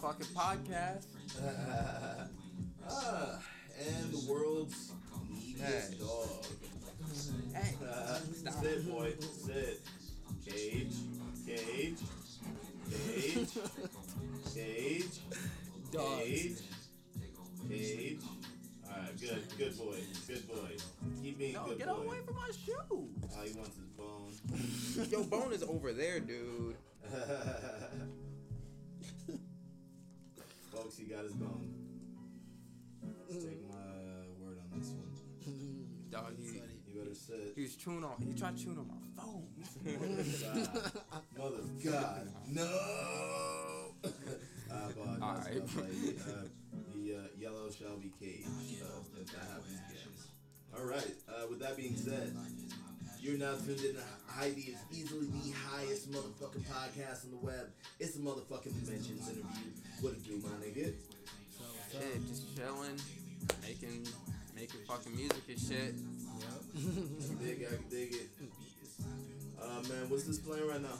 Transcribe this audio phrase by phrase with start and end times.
[0.00, 1.06] motherfucking podcast.
[2.88, 3.38] ah,
[3.78, 4.92] and the world's
[5.28, 5.98] neediest Hey.
[5.98, 6.46] dog.
[7.54, 8.62] Hey, Uh, stop.
[8.62, 9.80] sit, boy, sit.
[10.46, 10.94] Cage,
[11.46, 11.98] cage,
[12.90, 13.48] cage,
[14.54, 15.20] cage,
[15.92, 16.24] Dogs.
[16.24, 16.58] cage,
[17.68, 18.20] cage.
[18.88, 20.76] Alright, good, good boy, good boy.
[21.22, 21.94] Keep being No, good get boy.
[22.02, 22.74] away from my shoe.
[22.90, 23.08] Oh,
[23.44, 24.32] he wants his bone.
[25.10, 26.76] Yo, bone is over there, dude.
[37.82, 38.14] Chewing on.
[38.20, 39.46] He tried chewing on my phone.
[39.84, 41.22] God.
[41.38, 42.28] Mother God.
[42.52, 42.68] No!
[44.70, 45.22] I apologize.
[45.22, 45.68] Alright.
[45.68, 45.88] stuff like,
[46.28, 46.48] uh,
[46.94, 48.46] the uh, yellow shall be caged
[48.82, 50.10] uh, if that happens again.
[50.78, 52.36] Alright, uh, with that being said,
[53.20, 57.70] you're now tuned in to Heidi is easily the highest motherfucking podcast on the web.
[57.98, 59.72] It's the motherfucking Dimensions interview.
[60.00, 60.92] What it do, my nigga?
[61.92, 62.96] Shit, just chilling,
[63.62, 64.06] making,
[64.54, 65.94] making fucking music and shit.
[66.76, 68.28] I dig it, I dig it.
[69.60, 70.98] Uh, man, what's this playing right now?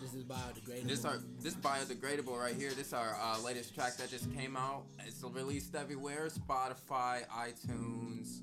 [0.00, 0.88] This is biodegradable.
[0.88, 2.70] This our this biodegradable right here.
[2.72, 4.84] This our uh, latest track that just came out.
[5.06, 8.40] It's released everywhere: Spotify, iTunes,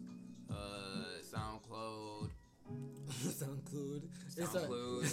[0.49, 0.55] uh,
[1.31, 2.29] SoundCloud,
[3.11, 4.01] SoundCloud.
[4.35, 5.03] It's a- SoundCloud.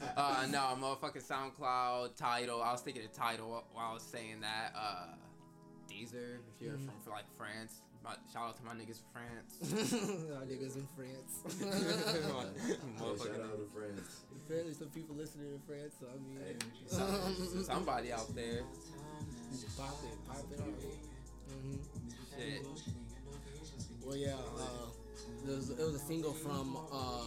[0.16, 2.60] uh, no, motherfucking SoundCloud title.
[2.62, 4.74] I was thinking of title while I was saying that.
[4.76, 5.06] Uh,
[5.90, 7.80] Deezer, if you're from for like France.
[8.02, 9.52] My, shout out to my niggas from France.
[10.34, 11.32] Our niggas in France.
[11.60, 14.20] Yeah, shout out to friends.
[14.46, 16.56] Apparently, some people listening in France, so I mean, Hey,
[16.86, 18.62] Some- somebody out there.
[19.76, 20.74] pop it, pop it on.
[21.52, 21.76] hmm
[22.38, 22.66] Shit.
[24.04, 24.88] Well, yeah, uh,
[25.44, 27.24] there was, it was a single from uh,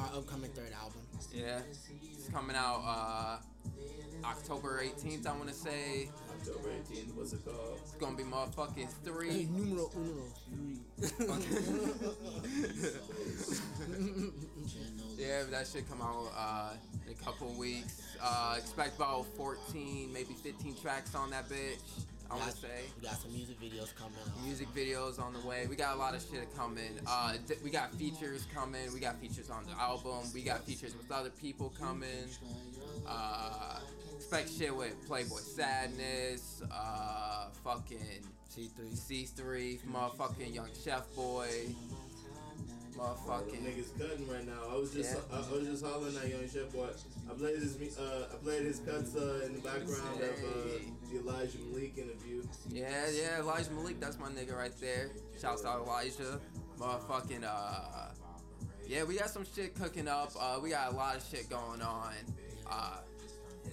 [0.00, 1.02] our upcoming third album.
[1.32, 1.60] Yeah.
[1.70, 6.10] It's coming out uh, October 18th, I want to say.
[6.40, 7.78] October 18th, what's it called?
[7.82, 9.48] It's going to be motherfucking Hey, three.
[9.50, 10.78] numero uno, three.
[15.18, 16.72] yeah, that should come out uh,
[17.06, 18.02] in a couple weeks.
[18.22, 21.78] Uh, expect about 14, maybe 15 tracks on that bitch,
[22.30, 22.82] I want to say.
[23.00, 24.44] We got some music videos coming out.
[24.44, 25.66] Music videos on the way.
[25.68, 26.98] We got a lot of shit coming.
[27.06, 28.92] Uh, d- we got features coming.
[28.92, 30.20] We got features on the album.
[30.34, 32.28] We got features with other people coming.
[33.06, 33.78] Uh,
[34.28, 36.62] expect shit with Playboy Sadness.
[36.70, 37.98] Uh, fucking
[38.54, 38.92] C3.
[38.92, 41.48] C3, motherfucking Young Chef Boy.
[42.92, 43.62] The Motherfucking.
[43.64, 44.60] niggas cutting right now.
[44.70, 45.20] I was just Yeah.
[45.32, 46.88] I, I was just hollering at Young Chef Boy.
[47.30, 50.78] I played his me- uh, I played his cuts uh, in the background of uh,
[51.10, 52.42] the Elijah Malik interview.
[52.68, 55.10] Yeah, yeah, Elijah Malik, that's my nigga right there.
[55.40, 56.38] Shouts out Elijah.
[56.78, 58.08] Motherfucking, uh,
[58.86, 60.32] yeah, we got some shit cooking up.
[60.38, 62.12] Uh, we got a lot of shit going on.
[62.70, 62.96] Uh,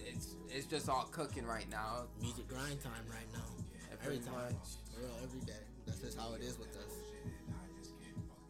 [0.07, 2.05] it's it's just all cooking right now.
[2.21, 3.43] Music grind time right now.
[3.73, 4.33] Yeah, Every time.
[4.53, 4.79] much.
[4.93, 5.63] For real, every day.
[5.85, 6.93] That's just how it is with us.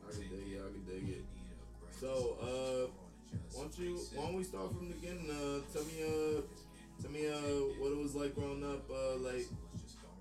[0.08, 0.62] I can dig it.
[0.62, 1.26] I can dig it.
[2.00, 2.92] So, uh,
[3.54, 4.00] why don't you?
[4.14, 5.30] Why don't we start from the beginning?
[5.30, 6.42] Uh, tell me, uh,
[7.02, 8.86] tell me, uh, what it was like growing up.
[8.90, 9.48] Uh, like,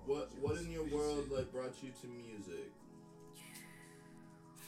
[0.05, 2.71] what what in your world like brought you to music?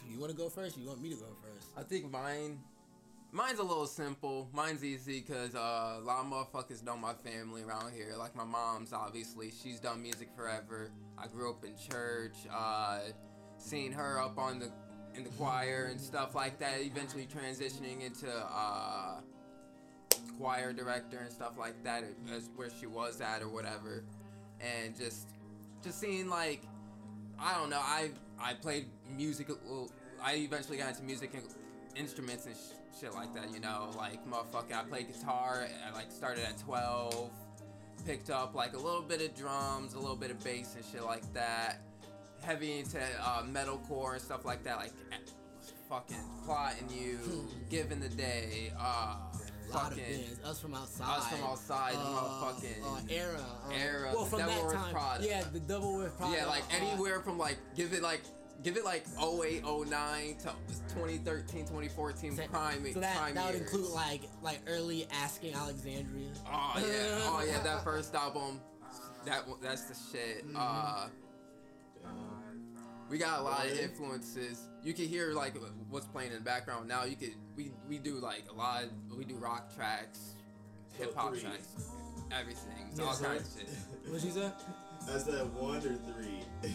[0.09, 0.77] You want to go first?
[0.77, 1.67] Or you want me to go first?
[1.77, 2.59] I think mine,
[3.31, 4.49] mine's a little simple.
[4.53, 8.13] Mine's easy because uh, a lot of motherfuckers know my family around here.
[8.17, 10.91] Like my mom's, obviously, she's done music forever.
[11.17, 12.35] I grew up in church.
[12.53, 12.99] Uh,
[13.57, 14.71] seen her up on the
[15.15, 16.81] in the choir and stuff like that.
[16.81, 19.19] Eventually transitioning into uh,
[20.37, 22.03] choir director and stuff like that.
[22.33, 24.03] As where she was at or whatever,
[24.61, 25.29] and just
[25.83, 26.61] just seeing like
[27.39, 27.81] I don't know.
[27.81, 29.49] I I played music.
[30.23, 31.43] I eventually got into music and
[31.95, 32.55] instruments and
[32.99, 33.53] shit like that.
[33.53, 34.73] You know, like motherfucker.
[34.73, 35.67] I played guitar.
[35.87, 37.29] I like started at 12.
[38.05, 41.03] Picked up like a little bit of drums, a little bit of bass and shit
[41.03, 41.81] like that.
[42.41, 44.77] Heavy into uh, metalcore and stuff like that.
[44.77, 45.15] Like eh,
[45.89, 47.19] fucking plotting you,
[47.69, 48.71] giving the day.
[48.79, 50.39] Uh, A lot of fucking bands.
[50.45, 51.17] Us from outside.
[51.17, 53.39] Us from outside, Uh, motherfucking uh, era.
[53.67, 54.93] uh, era, Well, from Devil that time.
[54.93, 55.25] Prada.
[55.27, 56.35] Yeah, the Devil Wears Prada.
[56.37, 58.21] Yeah, like uh, anywhere from like give it like
[58.63, 60.43] give it like 08, 09 to
[60.93, 63.71] 2013, 2014 So, prime so that, prime that would years.
[63.73, 66.29] include like like early Asking Alexandria.
[66.45, 66.83] Oh yeah,
[67.23, 68.59] oh yeah, that first album,
[69.25, 70.43] that one- that's the shit.
[70.55, 71.07] Uh,
[73.09, 74.59] we got a lot of influences.
[74.83, 75.55] You can hear like
[75.89, 77.03] what's playing in the background now.
[77.05, 78.83] You could we we do like a lot.
[79.15, 80.35] We do rock tracks,
[80.97, 81.89] hip hop tracks,
[82.31, 83.69] everything, Yeah, all so- kinds of shit.
[84.11, 84.51] What'd you say?
[85.09, 86.43] I said one or three.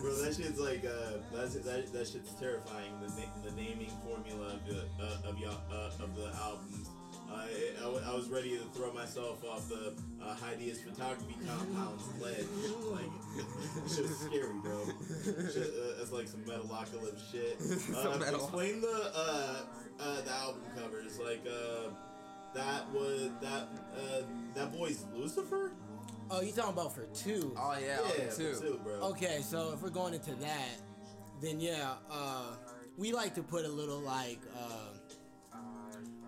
[0.00, 2.92] Bro, that shit's like uh, that's that, that shit's terrifying.
[3.00, 6.88] The na- the naming formula of the uh, of y'all uh, of the albums.
[7.30, 7.48] Uh, I,
[7.80, 12.46] I, w- I was ready to throw myself off the uh, Heidi's photography compound's ledge.
[12.92, 13.10] Like,
[13.88, 14.84] shit was scary, bro.
[15.52, 17.58] Shit, uh, that's like some metalocalypse shit.
[17.96, 19.56] Uh, metal- explain the uh,
[20.00, 21.18] uh, the album covers.
[21.18, 21.90] Like, uh,
[22.54, 24.22] that was that uh,
[24.54, 25.72] that boy's Lucifer.
[26.30, 27.54] Oh, you talking about for two?
[27.56, 28.54] Oh yeah, yeah, yeah too.
[28.60, 28.94] too, bro.
[29.10, 30.80] Okay, so if we're going into that,
[31.40, 32.54] then yeah, uh,
[32.96, 35.58] we like to put a little like, uh,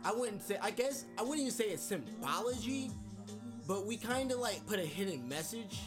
[0.05, 2.91] I wouldn't say, I guess, I wouldn't even say it's symbology,
[3.67, 5.81] but we kind of like put a hidden message.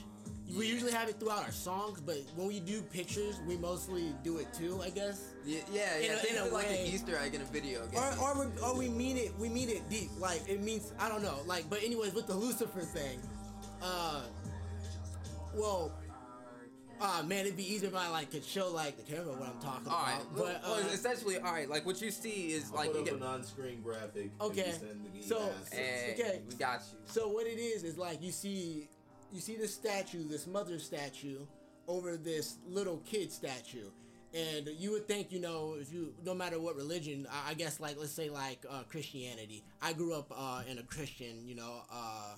[0.58, 4.40] We usually have it throughout our songs, but when we do pictures, we mostly do
[4.40, 5.34] it too, I guess.
[5.46, 5.96] Yeah, yeah.
[5.96, 6.12] In yeah.
[6.12, 6.82] a- Think in a it like way.
[6.88, 8.02] an Easter egg in a video game.
[8.20, 10.10] Or, or, or we mean it, we mean it deep.
[10.20, 11.38] Like, it means, I don't know.
[11.46, 13.22] Like, but anyways, with the Lucifer thing,
[13.82, 14.22] uh,
[15.56, 15.92] well,
[17.00, 19.62] ah man, it'd be easier if I like could show like the camera what I'm
[19.62, 20.34] talking all right, about.
[20.36, 21.70] well, But, well, uh, essentially, all right.
[21.70, 23.16] Like what you see is I'll like put you up get.
[23.16, 24.32] an on-screen graphic.
[24.36, 26.42] if Okay, you send me so- Hey, Okay.
[26.48, 26.98] we got you.
[27.06, 28.88] So what it is is like you see
[29.34, 31.40] you see this statue, this mother statue,
[31.88, 33.90] over this little kid statue.
[34.34, 37.82] And you would think, you know, if you, no matter what religion, I, I guess,
[37.82, 39.64] like, let's say, like, uh, Christianity.
[39.82, 42.36] I grew up uh, in a Christian, you know, uh,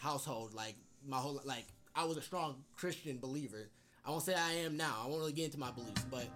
[0.00, 0.54] household.
[0.54, 0.74] Like,
[1.06, 3.68] my whole, like, I was a strong Christian believer.
[4.04, 4.96] I won't say I am now.
[5.02, 6.26] I won't really get into my beliefs, but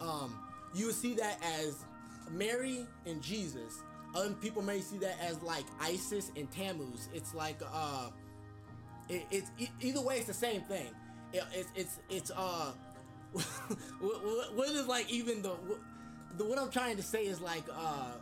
[0.00, 0.38] um,
[0.74, 1.84] you would see that as
[2.30, 3.82] Mary and Jesus.
[4.14, 7.08] Other people may see that as like Isis and Tammuz.
[7.14, 8.08] It's like uh,
[9.08, 10.88] it, it's e- either way, it's the same thing.
[11.32, 12.72] It, it's it's it's uh,
[14.00, 15.78] what is like even the what,
[16.38, 18.12] the what I'm trying to say is like uh,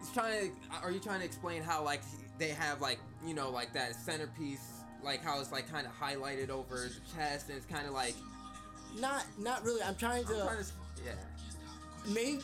[0.00, 0.84] It's trying to.
[0.84, 2.02] Are you trying to explain how like
[2.38, 6.50] they have like you know like that centerpiece, like how it's like kind of highlighted
[6.50, 8.14] over the chest, and it's kind of like.
[8.98, 9.82] not not really.
[9.82, 10.72] I'm trying to I'm trying to.
[11.04, 12.12] Yeah.
[12.12, 12.40] maybe.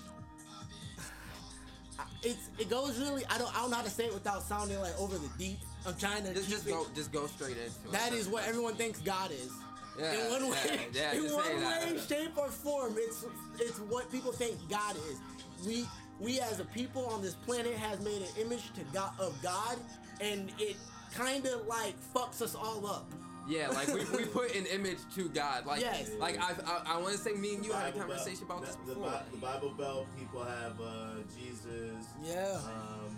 [2.23, 4.78] It's it goes really I don't I don't know how to say it without sounding
[4.81, 5.58] like over the deep.
[5.87, 7.93] I'm trying to Just just go just go straight into it.
[7.93, 9.50] That is what everyone thinks God is.
[9.99, 11.87] Yeah, in one way, yeah, yeah, in one say that.
[11.87, 13.25] way, shape, or form, it's
[13.58, 15.19] it's what people think God is.
[15.67, 15.87] We
[16.20, 19.78] we as a people on this planet has made an image to God of God,
[20.21, 20.77] and it
[21.15, 23.11] kind of like fucks us all up.
[23.49, 25.67] Yeah, like we, we put an image to God.
[25.67, 26.11] Like Yes.
[26.19, 28.67] like I've, I I want to say me and you had a conversation Belt- about
[28.67, 29.11] this the, before.
[29.11, 32.05] Bi- the Bible Belt people have uh, Jesus.
[32.25, 32.59] Yeah.
[32.65, 33.17] Um,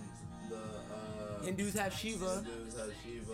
[0.50, 2.44] the uh, Hindus have Shiva.
[2.44, 3.32] Hindus have Shiva.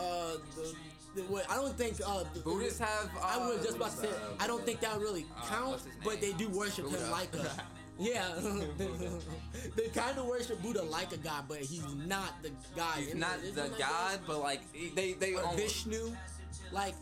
[0.00, 0.74] Uh, the,
[1.14, 3.10] the what, I don't think uh, the, Buddhists have.
[3.16, 4.08] Uh, I was just about to say,
[4.40, 7.04] I don't think that would really Uh, count, but they do worship Buddha.
[7.04, 7.50] him like a.
[8.02, 8.26] Yeah,
[9.76, 12.98] they kind of worship Buddha like a god, but he's not the god.
[12.98, 13.78] He's not the I guess.
[13.78, 14.60] God, but like
[14.94, 16.12] they they or almost, Vishnu.
[16.72, 16.94] Like,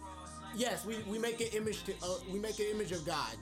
[0.55, 3.35] yes, we, we make an image to uh, we make an image of God.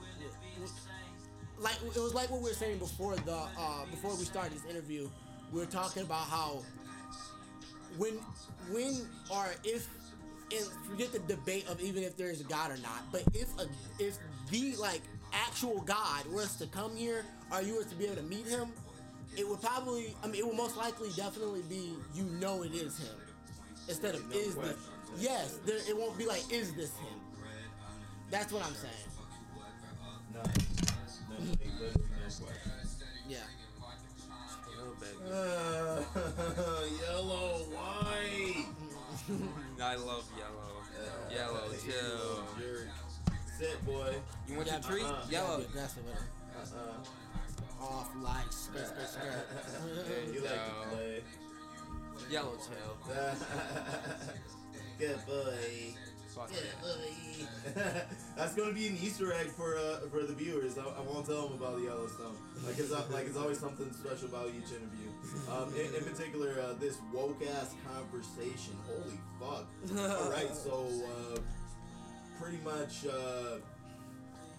[1.58, 4.64] Like it was like what we were saying before the uh, before we started this
[4.70, 5.08] interview.
[5.52, 6.62] We were talking about how
[7.96, 8.14] when
[8.70, 9.88] when or if
[10.50, 13.48] and forget the debate of even if there is a God or not, but if
[13.58, 13.66] a
[13.98, 14.16] if
[14.50, 15.02] the like
[15.32, 18.68] actual God was to come here or you were to be able to meet him,
[19.36, 22.98] it would probably I mean it would most likely definitely be you know it is
[22.98, 23.16] him
[23.88, 24.76] instead of No is this
[25.18, 27.20] yes there, it won't be like is this him
[28.30, 28.92] that's what i'm saying
[30.34, 31.90] No, no, no, no
[32.26, 32.46] question.
[33.28, 33.38] yeah.
[35.30, 36.02] Uh,
[37.02, 38.66] yellow, white.
[39.82, 40.82] I love yellow.
[40.98, 41.90] Uh, Yellow, too.
[41.92, 42.44] chill.
[42.58, 42.88] jerk.
[43.58, 44.14] Sit, boy.
[44.48, 45.04] You want your treat?
[45.04, 45.26] uh-uh.
[45.30, 45.58] Yellow.
[45.60, 46.74] Aggressive with it.
[46.74, 47.84] Uh-uh.
[47.84, 50.34] off lights skirt, skirt, skirt.
[50.34, 51.22] you like to play.
[52.30, 53.14] Yellow tail.
[54.98, 55.94] Good boy.
[56.48, 57.46] Good boy.
[58.36, 60.78] That's gonna be an Easter egg for uh, for the viewers.
[60.78, 62.36] I, I won't tell them about the Yellowstone.
[62.64, 65.08] Like it's uh, like it's always something special about each interview.
[65.50, 68.76] Um, in, in particular, uh, this woke ass conversation.
[68.86, 69.66] Holy fuck!
[69.98, 71.38] All right, so uh,
[72.40, 73.58] pretty much uh,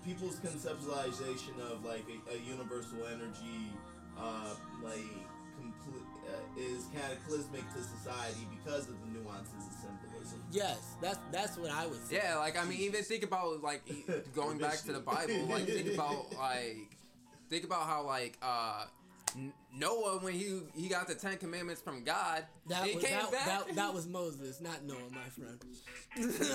[0.06, 3.72] people's conceptualization of like a, a universal energy,
[4.18, 4.54] uh,
[4.84, 5.04] like
[5.56, 10.42] complete, uh, is cataclysmic to society because of the nuances of symbolism.
[10.52, 13.82] yes that's that's what i would say Yeah, like I mean, even think about like
[13.88, 15.46] e- going back to the Bible.
[15.50, 16.88] Like think about like
[17.50, 18.88] think about how like uh N-
[19.78, 23.32] Noah when he he got the Ten Commandments from God, that he was came that,
[23.32, 23.46] back.
[23.68, 25.60] that, that was moses not noah my friend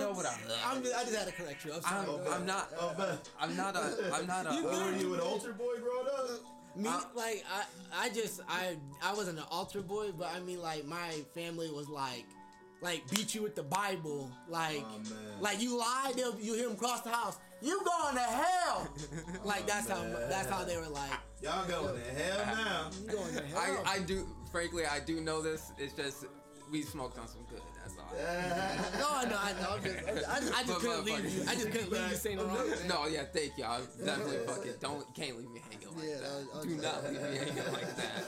[0.01, 0.61] know what I meant.
[0.67, 2.33] I'm, i just had to correct you i'm sorry I'm, Go.
[2.33, 2.71] I'm not.
[2.79, 4.11] Oh, I'm not a.
[4.13, 4.55] I'm not a.
[4.55, 6.31] You uh, were you an altar boy growing up?
[6.77, 10.61] Me, Uh, like I, I just I, I wasn't an altar boy, but I mean
[10.61, 12.25] like my family was like,
[12.81, 15.01] like beat you with the Bible, like, Oh,
[15.41, 18.89] like you lie, you hear them cross the house, you going to hell,
[19.45, 21.11] like that's how that's how they were like,
[21.43, 22.91] Y'all going to hell now.
[23.03, 23.83] you going to hell.
[23.87, 25.73] I, I do frankly, I do know this.
[25.79, 26.27] It's just
[26.71, 27.61] we smoked on some good.
[27.83, 28.05] That's all.
[28.99, 29.77] No, no, I know.
[29.77, 31.43] I'm just, I, I just But couldn't leave you.
[31.49, 32.89] I just couldn't leave you saying the wrong thing.
[32.89, 33.65] No, yeah, thank you.
[33.65, 36.31] I definitely fucking don't can't leave me hanging like Yeah, that.
[36.31, 38.25] I was- I Do not leave me hanging like that.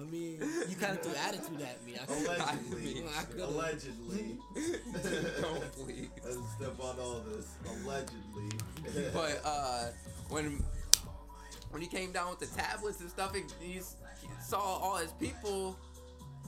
[0.00, 0.38] I mean,
[0.68, 1.94] you kind of threw attitude at me.
[2.00, 3.04] I Allegedly.
[3.18, 4.38] I could've- Allegedly.
[5.40, 6.08] don't please.
[6.24, 7.46] Let's step on all this.
[7.84, 9.10] Allegedly.
[9.12, 9.88] But uh,
[10.30, 10.64] when
[11.70, 13.80] when he came down with the tablets and stuff, it, he he
[14.42, 15.76] saw all his people.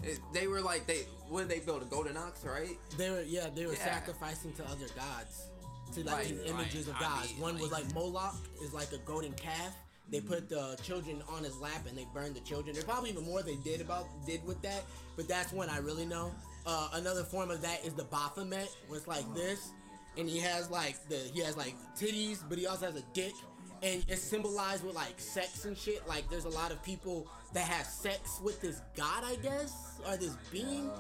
[0.02, 2.78] It, they were like they what did they build a golden ox, right?
[2.96, 3.84] They were, yeah, they were Yeah.
[3.84, 5.46] sacrificing to other gods,
[5.94, 6.96] to like Right, these images right.
[6.96, 7.30] of I gods.
[7.32, 9.76] mean, One was like- like Moloch, is like a golden calf.
[10.12, 12.74] They put the children on his lap and they burned the children.
[12.74, 14.84] There's probably even more they did about did with that,
[15.16, 16.32] but that's one I really know.
[16.66, 19.70] Uh, another form of that is the Baphomet, where it's like this,
[20.18, 23.32] and he has like the he has like titties, but he also has a dick,
[23.82, 26.06] and it's symbolized with like sex and shit.
[26.06, 30.18] Like there's a lot of people that have sex with this god, I guess, or
[30.18, 30.90] this being,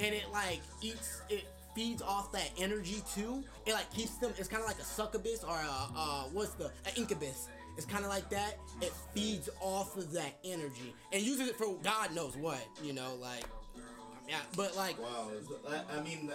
[0.00, 1.46] and it like eats it
[1.76, 3.44] feeds off that energy too.
[3.64, 4.32] It like keeps them.
[4.36, 7.48] It's kind of like a succubus or a uh, what's the an incubus.
[7.76, 8.58] It's kind of like that.
[8.80, 12.64] It feeds off of that energy and uses it for God knows what.
[12.82, 13.44] You know, like
[14.28, 15.30] yeah, but like Wow,
[15.68, 16.30] I, I mean,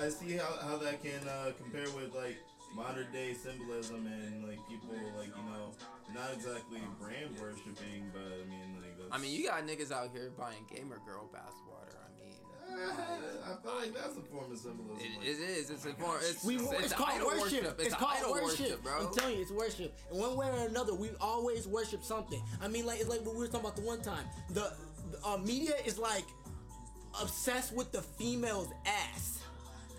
[0.00, 2.36] I, I see how, how that can uh, compare with like
[2.74, 5.72] modern day symbolism and like people like you know
[6.14, 10.10] not exactly brand worshiping, but I mean like that's, I mean, you got niggas out
[10.12, 12.05] here buying gamer girl bathwater.
[12.76, 14.98] I mean, feel like that's a form of symbolism.
[15.00, 15.70] it, like- it is.
[15.70, 16.18] It's a form.
[16.20, 17.64] It's, We, it's, it's, called idol worship.
[17.78, 18.82] It's, It's, called idol worship.
[18.82, 19.06] bro.
[19.06, 19.96] I'm telling you, it's worship.
[20.12, 22.42] In one way or another, we always worship something.
[22.62, 24.24] I mean, like it's like what we were talking about the one time.
[24.50, 24.72] The,
[25.10, 26.24] the uh, media is like
[27.20, 29.40] obsessed with the female's ass.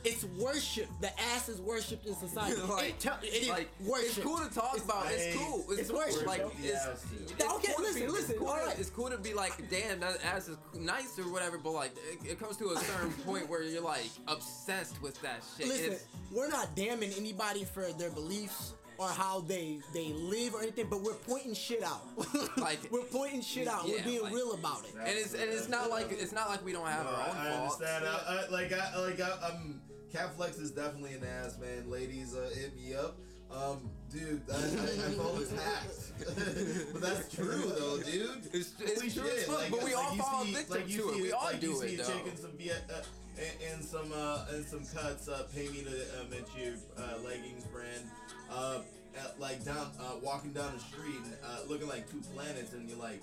[0.08, 0.88] It's worship.
[1.02, 2.62] The ass is worshipped in society.
[2.70, 4.08] like, it, tell- it is like, worship.
[4.10, 5.06] it's cool to talk about.
[5.10, 5.66] It's cool.
[5.70, 5.98] it's cool.
[6.00, 6.52] worship, Like, bro.
[6.58, 7.06] it's, Yes.
[7.22, 8.76] it's Okay, cool to listen, be, listen, It's cool, alright.
[8.76, 11.58] to, it's cool to be like, damn, that ass is nice or whatever.
[11.58, 11.92] But like,
[12.24, 15.68] it, it comes to a certain point where you're like obsessed with that shit.
[15.68, 20.62] Listen, It's, we're not damning anybody for their beliefs or how they they live or
[20.64, 22.02] anything, but we're pointing shit out.
[22.58, 23.88] Like- we're pointing shit out.
[23.88, 24.96] Yeah, we're being like- real about it.
[25.00, 27.36] and it's and it's not like it's not like we don't have No, our own
[27.38, 27.76] I, I faults.
[27.82, 28.06] understand.
[28.08, 31.90] I, I, like I like I, um, Cat Flex is definitely an ass man.
[31.90, 33.18] Ladies, uh, hit me up.
[33.52, 38.46] Um, dude, I, I, I was hacked, but that's true though, dude.
[38.48, 41.22] It's- it's Holy true shit, fuck, but we all fall see- victim like to it.
[41.22, 42.04] We all like do you it, a though.
[42.26, 43.02] chick some Viet, uh,
[43.38, 45.30] and, and some uh, and some cuts.
[45.30, 48.04] Uh, pay me to uh, mention your uh, leggings brand.
[48.52, 48.80] Uh,
[49.18, 52.88] at, like down, uh, walking down the street, and, uh, looking like two planets, and
[52.90, 53.22] you're like,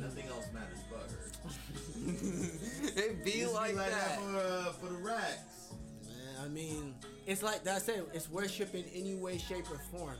[0.00, 1.23] nothing else matters but her.
[2.96, 4.18] It be Just like, that.
[4.18, 5.72] for, uh, for the racks.
[6.04, 6.94] Man, I mean,
[7.26, 10.16] it's like that I said, it's worship in any way, shape, or form.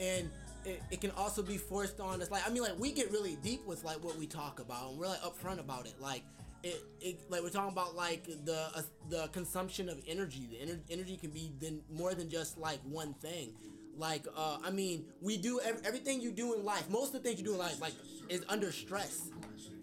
[0.00, 0.30] And
[0.64, 2.30] it, it can also be forced on us.
[2.30, 4.98] Like, I mean, like, we get really deep with, like, what we talk about, and
[4.98, 5.94] we're, like, upfront about it.
[6.00, 6.22] Like,
[6.62, 10.48] it, it like, we're talking about, like, the uh, the consumption of energy.
[10.50, 13.52] The ener- energy can be then more than just, like, one thing.
[13.96, 17.28] Like, uh, I mean, we do ev- everything you do in life, most of the
[17.28, 17.92] things you do in life, like,
[18.28, 19.28] is under stress.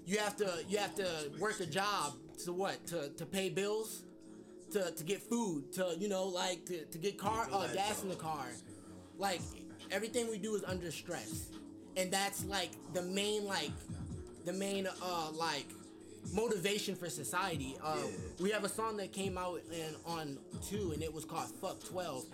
[0.10, 1.08] You have to, you have to
[1.40, 2.14] work a job
[2.46, 2.86] to what?
[2.88, 4.04] To, to pay bills?
[4.72, 8.10] to, to get food, to you know, like to, to get car uh, gas in
[8.10, 8.46] the car.
[9.18, 9.42] Like
[9.92, 11.50] everything we do is under stress.
[11.98, 13.72] And that's like the main like
[14.46, 15.66] the main uh like
[16.34, 17.76] motivation for society.
[17.84, 17.98] Uh,
[18.40, 20.38] we have a song that came out in on
[20.70, 22.26] two and it was called Fuck Twelve.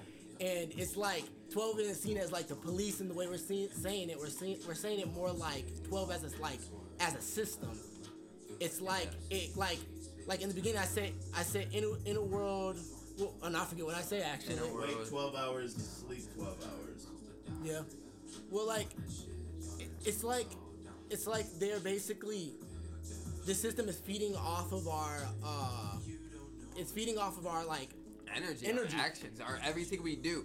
[0.41, 3.69] And it's like 12 isn't seen as like the police in the way we're see-
[3.71, 4.19] saying it.
[4.19, 6.59] We're seeing we're saying it more like 12 as it's like
[6.99, 7.69] as a system.
[8.59, 9.79] It's like it like
[10.27, 12.77] like in the beginning I said I said in a, in a world
[13.17, 14.55] well, oh, no, I forget what I say actually.
[14.57, 14.89] In a world.
[14.89, 17.07] Wake 12 hours, sleep 12 hours.
[17.63, 17.81] Yeah.
[18.51, 18.87] Well, like,
[19.79, 20.47] it- it's like,
[21.09, 22.55] it's like they're basically,
[23.45, 25.95] the system is feeding off of our, uh,
[26.75, 27.89] it's feeding off of our like,
[28.35, 28.97] energy, Energy.
[28.97, 30.43] our actions, our everything we do.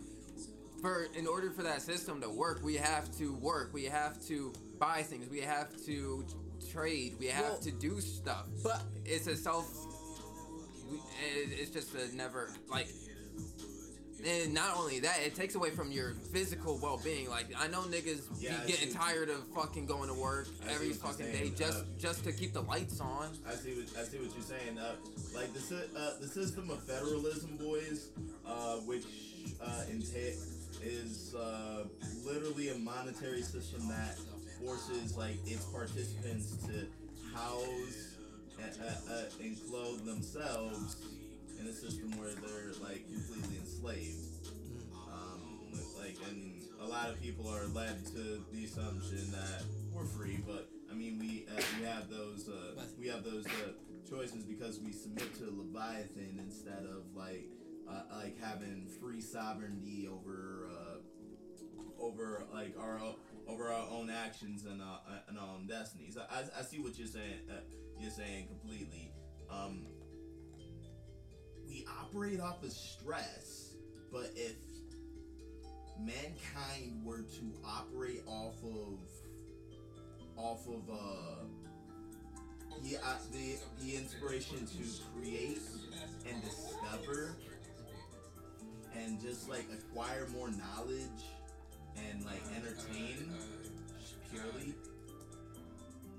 [0.80, 3.70] For in order for that system to work, we have to work.
[3.74, 5.28] We have to buy things.
[5.28, 6.24] We have to
[6.70, 7.16] trade.
[7.18, 8.46] We have Well, to do stuff.
[8.62, 9.66] but It's a self.
[11.22, 12.88] It's just a never like.
[14.26, 17.30] And not only that, it takes away from your physical well-being.
[17.30, 18.94] Like I know niggas Yeah, be getting see.
[18.94, 21.52] tired of fucking going to work I every fucking saying.
[21.52, 23.30] day just Uh, just to keep the lights on.
[23.46, 24.78] I see what I see what you're saying.
[24.78, 24.96] Uh,
[25.34, 25.60] like the
[25.96, 28.08] uh, the system of federalism, boys,
[28.44, 29.06] uh, which
[29.60, 30.36] uh, entail
[30.82, 31.84] is uh,
[32.24, 34.18] literally a monetary system that
[34.62, 36.86] forces like its participants to
[37.34, 38.16] house
[38.62, 40.96] and, uh, uh, and clothe themselves
[41.58, 44.48] in a system where they're like completely enslaved.
[45.10, 49.62] Um, like, and a lot of people are led to the assumption that
[49.92, 53.72] we're free, but I mean, we uh, we have those uh, we have those uh,
[54.08, 57.48] choices because we submit to Leviathan instead of like
[57.88, 62.98] uh, like having free sovereignty over uh, over like our
[63.50, 66.16] over our own actions and uh, and our own destinies.
[66.16, 67.40] I, I, I see what you're saying.
[67.50, 67.54] Uh,
[67.98, 69.12] you're saying completely.
[69.50, 69.86] Um,
[71.66, 73.74] we operate off of stress,
[74.12, 74.56] but if
[75.98, 78.98] mankind were to operate off of
[80.36, 81.44] off of uh
[82.82, 84.82] the, uh, the the inspiration to
[85.14, 85.60] create
[86.26, 87.36] and discover
[88.96, 91.24] and just like acquire more knowledge
[91.96, 93.28] and like entertain
[94.30, 94.74] purely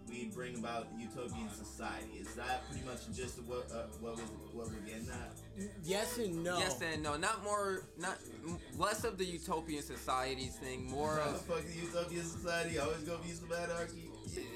[0.09, 4.67] we bring about utopian society is that pretty much just what uh, what was what
[4.67, 5.31] we're getting at
[5.83, 6.57] Yes and no.
[6.57, 7.17] Yes and no.
[7.17, 7.83] Not more.
[7.97, 10.89] Not m- less of the utopian societies thing.
[10.89, 14.09] More How the of fuck the utopian society always gonna be some anarchy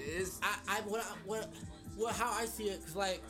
[0.08, 1.50] is I, I what, I- what,
[1.98, 3.22] what, how I see it, cause like,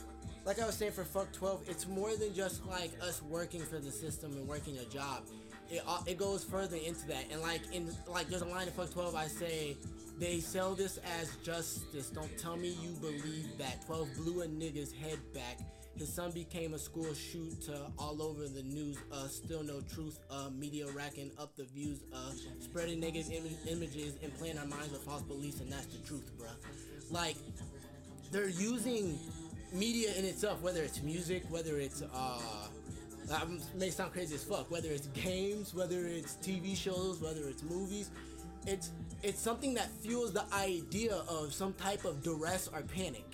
[0.46, 3.80] like I was saying for Fuck 12, it's more than just like us working for
[3.80, 5.24] the system and working a job.
[5.70, 8.92] It, it goes further into that, and like in like there's a line in Fuck
[8.92, 9.78] 12 I say,
[10.20, 12.10] they sell this as justice.
[12.10, 13.86] Don't tell me you believe that.
[13.86, 15.60] 12 blew a nigga's head back.
[15.98, 18.98] His son became a school shooter all over the news.
[19.12, 20.20] Uh, still no truth.
[20.30, 22.00] Uh, media racking up the views.
[22.14, 26.06] Uh, spreading negative Im- images and playing our minds with false beliefs, and that's the
[26.06, 26.52] truth, bruh.
[27.12, 27.38] Like,
[28.32, 29.18] they're using
[29.72, 32.68] media in itself, whether it's music, whether it's uh,
[33.32, 37.64] um, may sound crazy as fuck, whether it's games, whether it's TV shows, whether it's
[37.64, 38.10] movies.
[38.68, 38.92] It's
[39.24, 43.26] it's something that fuels the idea of some type of duress or panic,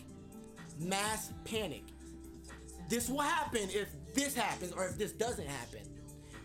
[0.80, 1.84] mass panic.
[2.90, 5.82] This will happen if this happens or if this doesn't happen,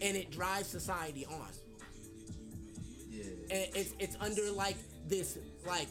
[0.00, 1.48] and it drives society on
[3.16, 4.76] yeah and it's it's under like
[5.08, 5.88] this like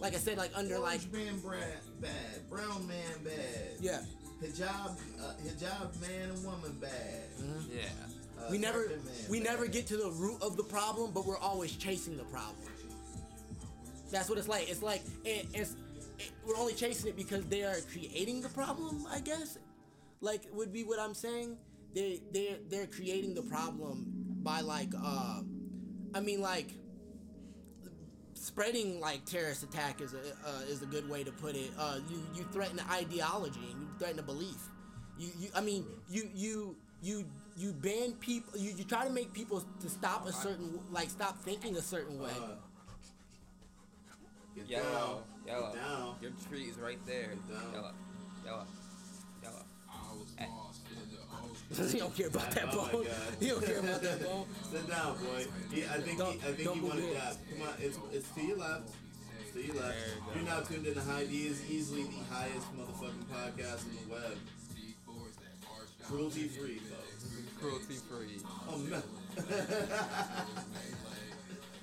[0.00, 1.56] like I said like under like man bra-
[2.00, 3.76] bad, brown man bad.
[3.80, 4.00] yeah
[4.44, 4.90] Hijab,
[5.22, 6.90] uh, hijab man and woman bad.
[7.72, 7.82] yeah.
[8.38, 8.90] Uh, we never
[9.30, 9.44] we bad.
[9.48, 12.56] never get to the root of the problem but we're always chasing the problem
[14.10, 15.76] that's what it's like it's like it, it's
[16.18, 19.56] it, we're only chasing it because they are creating the problem i guess
[20.20, 21.56] like would be what i'm saying
[21.94, 24.04] they they they're creating the problem
[24.42, 25.40] by like uh
[26.14, 26.68] i mean like
[28.44, 31.70] spreading like terrorist attack is a uh, is a good way to put it.
[31.78, 34.68] Uh, you you threaten the ideology and you threaten a belief.
[35.18, 37.24] You you I mean you you you
[37.56, 38.58] you ban people.
[38.58, 42.20] You, you try to make people to stop a certain like stop thinking a certain
[42.20, 42.30] way.
[42.36, 42.56] Uh,
[44.54, 44.84] get Yellow.
[44.84, 45.22] down.
[45.46, 45.72] Yellow.
[45.72, 46.14] Get down.
[46.20, 47.32] Your tree is right there.
[47.50, 47.72] down.
[47.72, 47.92] Yellow.
[48.44, 48.66] Yellow.
[49.42, 50.63] Yellow.
[51.80, 51.86] Eh.
[51.92, 53.06] he don't care about that Oh my bone.
[53.40, 54.46] He don't care about that bone.
[54.70, 55.46] Sit down, boy.
[55.72, 57.36] He, I think Don't- he, I think don't he move wanted that.
[57.50, 58.90] Come on, it's it's to your left.
[59.40, 59.96] It's to your left.
[59.98, 63.84] There You You're now tuned in to High D is easily the highest motherfucking podcast
[63.86, 64.38] on the web.
[66.06, 67.24] Cruelty free, folks.
[67.60, 68.38] Cruelty free.
[68.68, 69.02] Oh man.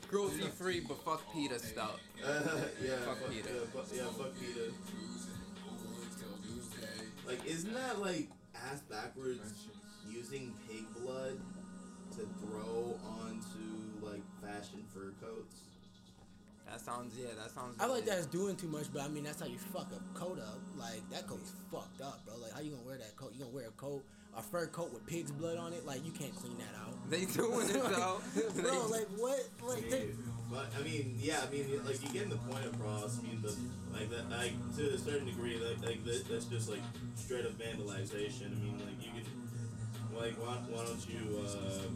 [0.08, 2.00] Cruelty free, but fuck PETA stuff.
[2.24, 2.42] Uh,
[2.84, 3.50] yeah, Fuck fuck, PETA.
[3.50, 4.72] Yeah, fuck, yeah, fuck PETA.
[7.26, 9.40] Like, isn't that like ass backwards
[10.12, 11.38] using pig blood
[12.16, 15.56] to throw onto like fashion fur coats?
[16.70, 17.28] That sounds yeah.
[17.42, 17.76] That sounds.
[17.80, 19.88] I like really- that it's doing too much, but I mean that's how you fuck
[19.92, 20.60] a coat up.
[20.78, 22.36] Like that coat's fucked up, bro.
[22.42, 23.32] Like how you gonna wear that coat?
[23.34, 24.04] You gonna wear a coat,
[24.38, 25.86] a fur coat with pig's blood on it?
[25.86, 26.96] Like you can't clean that out.
[27.10, 28.22] They doing it though.
[28.56, 29.44] Bro, like what?
[29.68, 30.08] Like they,
[30.50, 33.20] But I mean, yeah, I mean, like you're getting the point across.
[33.20, 33.54] I mean, the
[33.92, 36.84] like that, like to a certain degree, like, like that, that's just like
[37.16, 38.48] straight up vandalization.
[38.56, 39.28] I mean, like you could,
[40.16, 41.88] like, why, why don't you uh,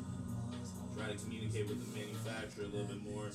[0.98, 3.30] try to communicate with the manufacturer a little bit more?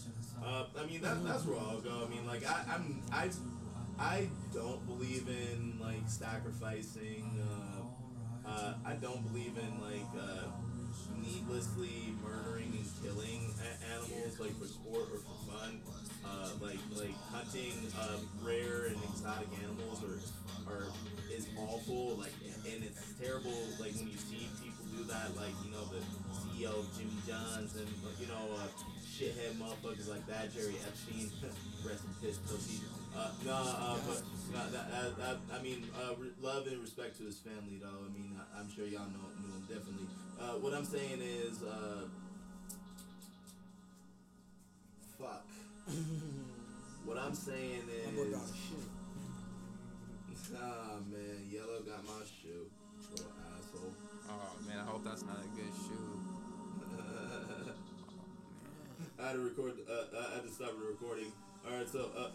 [0.44, 2.06] Uh, I mean, that, that's where I'll go.
[2.06, 3.30] I mean, like, I, I'm, I,
[3.98, 7.38] I don't believe in like sacrificing.
[7.40, 10.08] Uh, uh, I don't believe in like.
[10.18, 10.46] Uh,
[11.22, 13.52] needlessly murdering and killing
[13.92, 15.80] animals like for sport or for fun.
[16.24, 20.20] Uh, like like hunting um, rare and exotic animals are
[20.70, 20.86] are
[21.34, 22.16] is awful.
[22.16, 22.32] Like
[22.66, 23.54] and it's terrible.
[23.78, 24.69] Like when you see people
[25.00, 25.36] do that.
[25.36, 26.00] Like you know the
[26.36, 27.88] CEO of Jimmy John's and
[28.20, 28.68] you know uh,
[29.08, 30.52] shithead motherfuckers like that.
[30.52, 31.30] Jerry Epstein,
[31.86, 32.84] rest in piss pussy.
[33.16, 37.18] Uh, no, uh, but no, that, that, that, I mean, uh, re- love and respect
[37.18, 38.06] to his family, though.
[38.06, 40.06] I mean, I, I'm sure y'all know knew him definitely.
[40.40, 42.06] Uh, what I'm saying is, uh,
[45.18, 45.46] fuck.
[47.04, 48.52] what I'm saying my boy brought a
[50.32, 52.70] is, ah man, yellow got my shoe.
[54.30, 56.20] Oh man, I hope that's not a good shoe.
[59.20, 59.74] I had to record.
[59.88, 61.32] Uh, I had to stop the recording.
[61.68, 62.30] All right, so uh,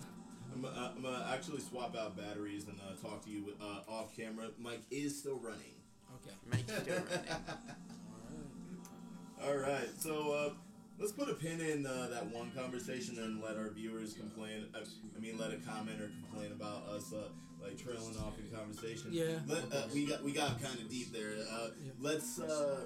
[0.53, 4.15] I'm, uh, I'm gonna actually swap out batteries and uh, talk to you uh, off
[4.15, 4.49] camera.
[4.59, 5.75] Mike is still running.
[6.15, 6.35] Okay.
[6.51, 7.03] Make sure.
[9.45, 10.49] All right, so uh,
[10.99, 14.65] let's put a pin in uh, that one conversation and let our viewers complain.
[14.73, 14.79] Uh,
[15.15, 17.29] I mean, let a comment or complain about us uh,
[17.63, 19.09] like trailing off in conversation.
[19.11, 19.39] Yeah.
[19.47, 21.33] Let, uh, we got we got kind of deep there.
[21.51, 22.81] Uh, Let's uh,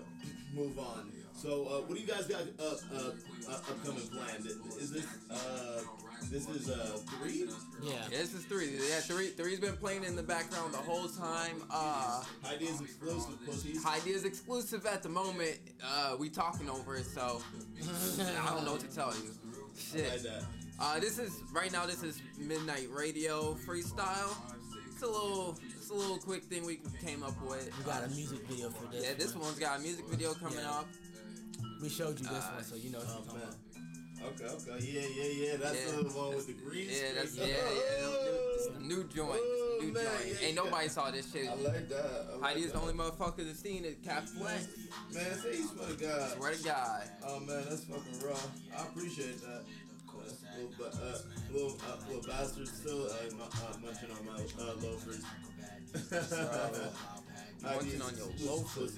[0.54, 1.12] move on.
[1.42, 3.12] So, uh, what do you guys got uh, uh,
[3.50, 4.46] uh, upcoming planned?
[4.78, 5.80] Is this uh,
[6.30, 7.48] this is uh, three?
[7.82, 7.94] Yeah.
[7.94, 8.72] Yeah, this is three.
[8.74, 9.28] Yeah, three.
[9.30, 11.62] Three's been playing in the background the whole time.
[11.72, 13.82] Uh, Ideas exclusive pussies.
[13.82, 15.58] Heidi is exclusive at the moment.
[15.82, 17.42] Uh, we talking over it, so
[18.44, 19.32] I don't know what to tell you.
[19.78, 20.24] Shit.
[20.24, 20.44] that.
[20.78, 21.86] Uh, this is right now.
[21.86, 24.36] This is Midnight Radio freestyle.
[24.92, 27.72] It's a little, it's a little quick thing we came up with.
[27.78, 29.06] We got a music video for this.
[29.06, 29.46] Yeah, this one.
[29.46, 30.70] one's got a music video coming Yeah.
[30.72, 30.90] up.
[31.82, 33.50] We showed you this Uh, one, so you know what Oh I'm talking man.
[33.50, 33.56] about.
[34.20, 35.56] Okay, okay, yeah, yeah, yeah.
[35.58, 35.92] That's Yeah.
[36.04, 37.56] the one with the green Yeah, that's yeah, yeah.
[38.56, 39.40] It's the new joint.
[39.42, 40.28] Oh, New man, joint.
[40.28, 40.64] yeah, Ain't yeah.
[40.64, 41.48] nobody saw this shit.
[41.50, 42.28] I like that.
[42.28, 44.04] I like Heidi is the only motherfucker that's seen it.
[44.04, 44.68] Cap Flex.
[45.14, 46.32] Man, say you swear to God.
[46.36, 47.04] Swear to God.
[47.26, 48.36] Oh man, that's fucking raw.
[48.78, 49.64] I appreciate that.
[50.12, 50.22] Uh,
[50.58, 51.18] little, uh,
[51.54, 55.24] little, uh, little bastard still uh, mu- uh, munching on my uh, loafers.
[57.64, 58.98] Munching on your loafers.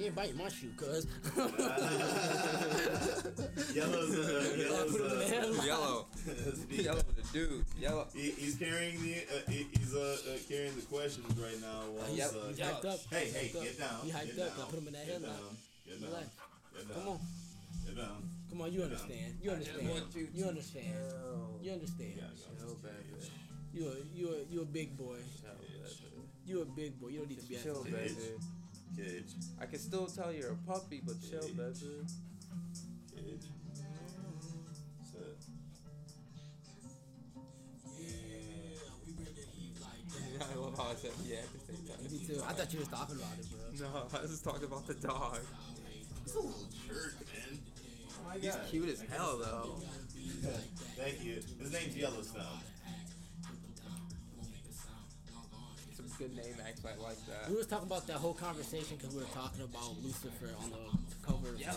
[0.00, 1.06] you ain't biting my shoe, cuz.
[3.74, 5.66] Yellow's, uh, yellow's, Put him in the uh, headlock.
[5.66, 6.06] Yellow.
[6.70, 7.64] Yellow the dude.
[7.78, 8.06] Yellow.
[8.14, 11.82] He, he's carrying the uh, he- he's uh, uh carrying the questions right now.
[11.92, 12.30] While He's, Yep.
[12.30, 12.98] uh, he's hyped up.
[13.10, 13.64] Hey, He's hey, up.
[13.64, 14.00] get down.
[14.04, 14.56] He hyped get up.
[14.56, 14.66] down.
[14.66, 15.22] I put him in that get headlock.
[15.22, 15.56] down.
[15.86, 16.10] Get down.
[16.10, 16.26] Relax.
[16.74, 16.96] Get down.
[16.96, 17.18] Come on.
[17.86, 18.22] Get down.
[18.50, 19.38] Come on, you understand.
[19.42, 19.82] You understand.
[20.14, 20.94] you You understand.
[21.62, 22.12] You understand.
[22.16, 22.76] Yeah, Chill.
[23.72, 25.14] You a you a you a big boy.
[25.40, 25.78] Chill, baby.
[26.44, 27.08] You a big boy.
[27.08, 28.14] You don't need to be Chill, acting baby.
[28.96, 29.08] Baby.
[29.10, 29.32] Cage.
[29.60, 31.64] I can still tell you're a puppy, but chill, Yeah.
[31.64, 32.06] baby.
[33.14, 33.46] Cage.
[35.04, 35.20] Set.
[40.40, 42.02] I love how I said yeah at the same time.
[42.10, 42.42] Me too.
[42.46, 43.46] I thought you was talking about it,
[43.78, 43.88] bro.
[43.88, 45.38] No, I was talking about the dog.
[46.24, 47.58] He's a little jerk, man.
[48.08, 48.60] Oh my He's God.
[48.70, 49.80] cute as hell, though.
[50.96, 51.42] Thank you.
[51.60, 52.44] His name's Yellowstone.
[56.20, 56.92] Good name, actually.
[56.92, 57.56] I like We that.
[57.56, 61.48] was talking about that whole conversation because we were talking about Lucifer on the cover.
[61.48, 61.72] of Yeah.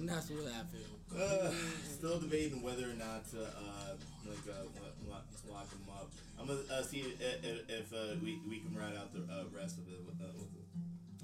[0.00, 0.88] And that's what happened.
[1.12, 1.52] Uh,
[1.84, 3.92] still debating whether or not to uh,
[4.24, 6.08] like uh, lo- lock, lock him up.
[6.40, 9.44] I'm gonna uh, see if, if, if uh, we we can ride out the uh,
[9.54, 10.00] rest of it.
[10.04, 10.66] With, uh, with it.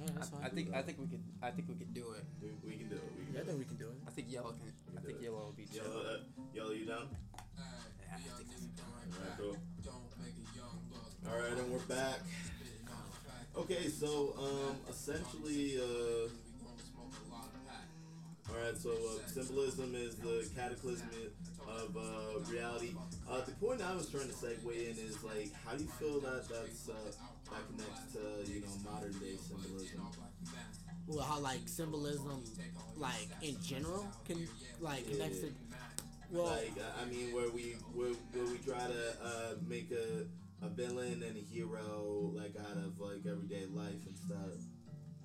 [0.00, 2.24] Alright, that's I, I think I think we could I think we could do it.
[2.40, 3.10] We, we can do it.
[3.18, 3.64] We can Yeah, I think it.
[3.64, 3.98] we can do it.
[4.06, 4.72] I think yellow can.
[4.96, 5.82] I think yellow will be chill.
[5.84, 6.18] Yellow, uh,
[6.54, 7.08] yellow, you down?
[7.10, 7.64] Yeah,
[8.12, 9.56] I think that's Alright, cool.
[11.28, 12.18] Alright, and we're back.
[13.56, 16.28] Okay, so um, essentially, uh,
[18.50, 18.76] all right.
[18.76, 21.08] So uh, symbolism is the cataclysm
[21.68, 22.94] of uh, reality.
[23.30, 26.20] Uh, the point I was trying to segue in is like, how do you feel
[26.20, 26.92] that that's uh,
[27.50, 30.02] that connects to you know modern day symbolism?
[31.06, 32.42] Well, how like symbolism,
[32.96, 34.48] like in general, can
[34.80, 35.52] like connects to.
[36.30, 40.24] Well, like I mean, where we where, where we try to uh, make a
[40.62, 44.54] a villain and a hero like out of like everyday life and stuff.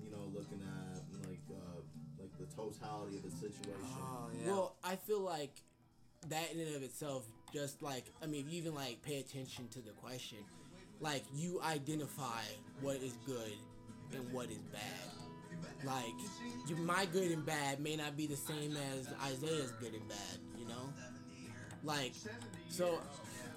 [0.02, 1.80] You know, looking at like uh,
[2.18, 3.98] like the totality of the situation.
[4.00, 4.50] Oh yeah.
[4.50, 5.54] well, I feel like
[6.28, 9.68] that in and of itself, just like I mean, if you even like pay attention
[9.68, 10.38] to the question,
[11.00, 12.42] like you identify
[12.80, 13.52] what is good
[14.14, 14.82] and what is bad.
[15.84, 16.04] Like
[16.68, 20.38] you, my good and bad may not be the same as Isaiah's good and bad.
[20.58, 20.92] You know,
[21.84, 22.12] like
[22.68, 22.98] so.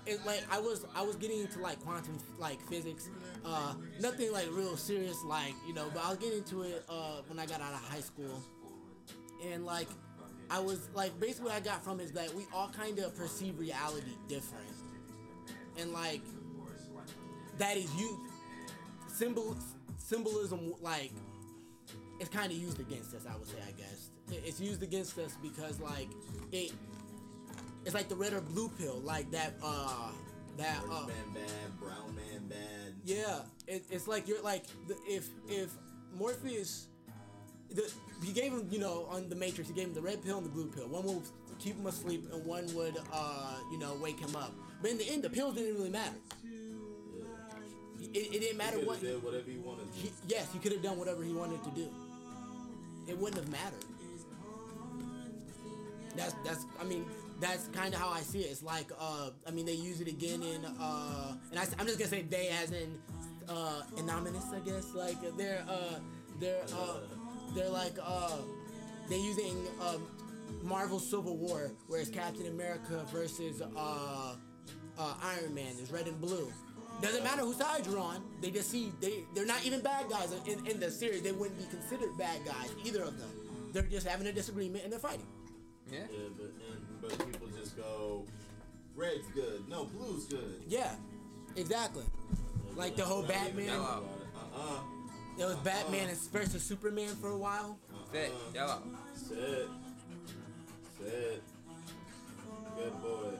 [0.05, 3.09] It, like I was, I was getting into like quantum like physics,
[3.45, 5.89] uh, nothing like real serious, like you know.
[5.93, 8.41] But I was getting into it uh, when I got out of high school,
[9.51, 9.87] and like
[10.49, 13.59] I was like basically what I got from is that we all kind of perceive
[13.59, 14.65] reality different,
[15.77, 16.21] and like
[17.57, 18.19] that is you
[19.07, 19.55] symbol
[19.97, 21.11] symbolism like
[22.19, 23.25] it's kind of used against us.
[23.29, 26.07] I would say, I guess it's used against us because like
[26.51, 26.71] it
[27.85, 30.09] it's like the red or blue pill, like that uh
[30.57, 32.93] that Orange uh man bad, brown man bad.
[33.05, 35.71] yeah, it, it's like you're like the, if if
[36.17, 36.87] Morpheus,
[37.73, 37.91] the,
[38.23, 40.45] he gave him you know on the Matrix he gave him the red pill and
[40.45, 40.87] the blue pill.
[40.87, 41.23] One would
[41.59, 44.53] keep him asleep and one would uh you know wake him up.
[44.81, 46.15] But in the end, the pills didn't really matter.
[48.13, 48.99] It, it didn't matter He what.
[48.99, 49.91] did whatever he wanted.
[49.93, 49.97] to.
[49.99, 51.87] He, yes, he could have done whatever he wanted to do.
[53.07, 53.85] it wouldn't have mattered.
[56.15, 57.05] That's that's I mean
[57.41, 58.51] that's kind of how I see it.
[58.51, 61.97] It's like uh I mean they use it again in uh and I, am just
[61.97, 62.97] gonna say they as in
[63.49, 65.99] uh anonymous I guess like they're uh
[66.39, 66.99] they're uh
[67.56, 68.38] they're like uh
[69.10, 69.97] they're using uh,
[70.63, 74.36] Marvel Civil War where it's Captain America versus uh
[74.97, 75.73] uh Iron Man.
[75.75, 76.51] There's red and blue.
[77.01, 78.23] Doesn't matter whose side you're on.
[78.41, 81.23] They just see they they're not even bad guys in, in the series.
[81.23, 83.30] They wouldn't be considered bad guys either of them.
[83.73, 85.25] They're just having a disagreement and they're fighting.
[85.91, 85.99] Yeah.
[85.99, 88.25] Yeah, but and, but people just go,
[88.95, 89.67] red's good.
[89.69, 90.63] No, blue's good.
[90.67, 90.91] Yeah,
[91.56, 92.06] exactly.
[92.75, 93.65] Like the whole Batman.
[93.65, 94.58] think about it.
[94.58, 94.80] Uh-uh.
[95.38, 95.63] It was uh-uh.
[95.63, 97.77] Batman and versus Superman for a while.
[97.93, 98.12] Uh-uh.
[98.12, 98.32] Fit.
[98.54, 98.84] Yellow.
[99.13, 99.67] Sit.
[100.99, 101.43] Sit.
[102.77, 103.32] Good boy.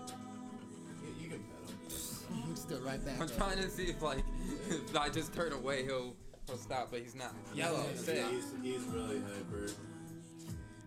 [1.04, 2.46] You, you can pet him.
[2.50, 3.16] He still right back.
[3.16, 3.38] I'm up.
[3.38, 4.24] trying to see if like
[4.70, 6.16] if I just turn away, he'll
[6.48, 7.34] he'll stop, but he's not.
[7.54, 7.86] Yellow.
[7.94, 8.26] Yeah, Sit.
[8.30, 9.70] He's, he's really hyper.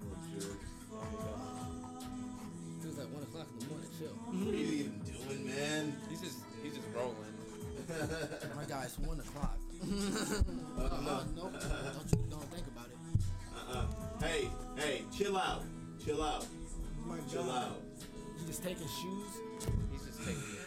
[0.02, 0.58] Little jerk.
[0.92, 1.43] Uh,
[8.98, 9.58] My it's one o'clock.
[9.82, 11.22] Uh, no.
[11.36, 11.54] Don't
[12.12, 12.96] you don't think about it.
[13.54, 13.86] Uh-uh.
[14.24, 15.62] Hey, hey, chill out.
[16.04, 16.46] Chill out.
[17.06, 17.80] My Chill out.
[18.38, 19.40] You just taking shoes?
[19.90, 20.60] He's just taking it.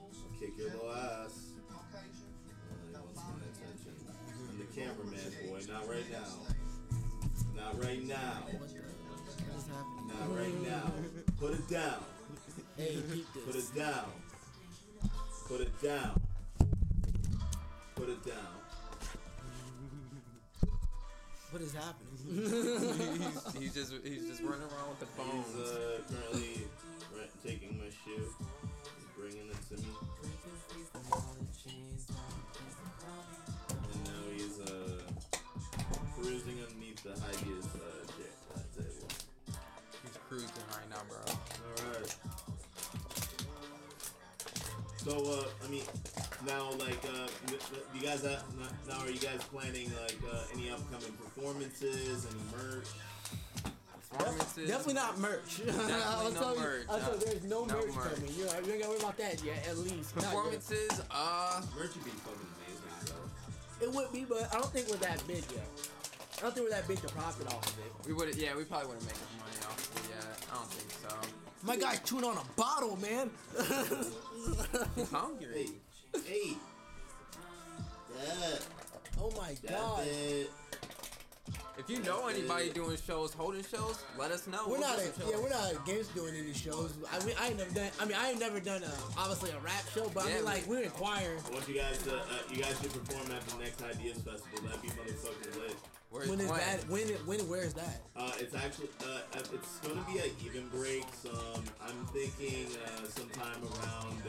[0.00, 1.50] I'll kick your little ass.
[2.88, 3.94] He wants my attention.
[4.48, 5.60] I'm the cameraman, boy.
[5.72, 6.30] Not right now.
[7.56, 8.46] Not right now.
[8.46, 8.80] What the
[9.44, 10.06] what is happening?
[10.08, 10.92] Not right now.
[11.40, 12.04] Put it down.
[12.76, 13.02] Hey,
[13.44, 14.12] Put it down.
[15.48, 16.21] Put it down.
[21.52, 22.16] What is happening?
[23.52, 25.52] he's, he's just he's just running around with the phones.
[25.52, 26.64] He's uh, currently
[27.14, 28.24] re- taking my shoe.
[28.24, 29.92] He's bringing it to me.
[33.68, 35.02] And now he's uh,
[36.16, 39.08] cruising underneath the highest uh, chair, uh, table.
[40.04, 41.20] He's cruising right now, bro.
[41.84, 42.16] Alright.
[45.04, 45.84] So, uh, I mean,
[46.46, 48.40] now, like, uh, y- y- you guys, uh,
[48.88, 52.86] now are you guys planning, like, uh, any upcoming performances, any merch?
[54.10, 54.68] Performances.
[54.68, 55.60] Definitely not merch.
[55.68, 56.86] I'll no tell you, merch.
[56.90, 58.14] I'll tell you, there's no, no merch, merch.
[58.14, 58.34] coming.
[58.36, 60.14] You, know, you ain't gotta worry about that yet, at least.
[60.14, 61.00] Performances.
[61.10, 63.16] Uh, Merch would be fucking amazing,
[63.80, 63.86] though.
[63.86, 65.66] It would be, but I don't think we're that big yet.
[66.38, 68.06] I don't think we're that big to profit off of it.
[68.06, 68.34] we would.
[68.36, 70.46] Yeah, we probably wouldn't make money off of it yet.
[70.52, 71.16] I don't think so.
[71.64, 73.30] My guy's chewing on a bottle, man.
[74.96, 75.68] He's hungry.
[76.14, 76.56] Hey, hey.
[78.18, 78.66] That,
[79.20, 80.04] oh my that god.
[80.04, 80.50] bit.
[81.78, 84.60] If you know anybody doing shows, holding shows, let us know.
[84.66, 86.92] We're We'll not, a, yeah, we're not against doing any shows.
[87.10, 87.90] I mean, I ain't never done.
[87.98, 90.66] I mean, I ain't never done a obviously a rap show, but I mean, like
[90.68, 91.40] we're inquiring.
[91.48, 94.68] I want you guys to, uh, you guys should perform at the next Ideas Festival.
[94.68, 95.76] That'd be motherfucking lit.
[96.10, 96.60] Where's When is when?
[96.60, 96.88] that?
[96.88, 97.08] When?
[97.26, 97.40] When?
[97.48, 98.02] Where is that?
[98.14, 101.06] Uh, it's actually, uh, uh, it's gonna be an even break.
[101.32, 104.22] Um, I'm thinking uh, sometime around.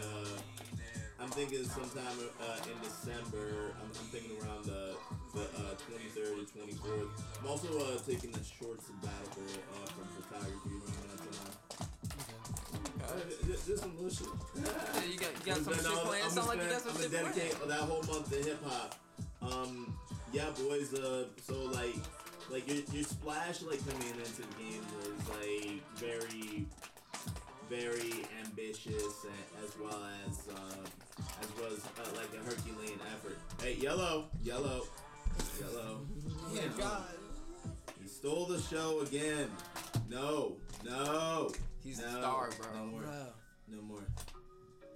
[1.20, 3.74] I'm thinking sometime uh, in December.
[3.80, 4.96] I'm, I'm thinking around the
[5.34, 7.10] the uh, 23rd or 24th.
[7.42, 11.54] I'm also uh, taking a short sabbatical uh, from photography around that time.
[13.46, 14.28] Just, some little shit.
[14.56, 16.32] Yeah, you got you got some shit I'm planned.
[16.32, 18.96] Sound like you got some I'm shit gonna dedicate that whole month to hip hop.
[19.42, 19.96] Um,
[20.32, 20.94] yeah, boys.
[20.94, 21.96] Uh, so like,
[22.50, 26.66] like your your splash like coming into the game was like very,
[27.70, 29.26] very ambitious
[29.64, 33.38] as well as uh, as well as uh, like a Herculean effort.
[33.62, 34.84] Hey, yellow, yellow,
[35.60, 36.02] yellow.
[36.02, 37.04] Oh my god.
[38.02, 39.50] He stole the show again.
[40.10, 41.52] No, no.
[41.84, 43.02] He's no, the star, No more.
[43.02, 43.12] Bro.
[43.70, 44.04] No more.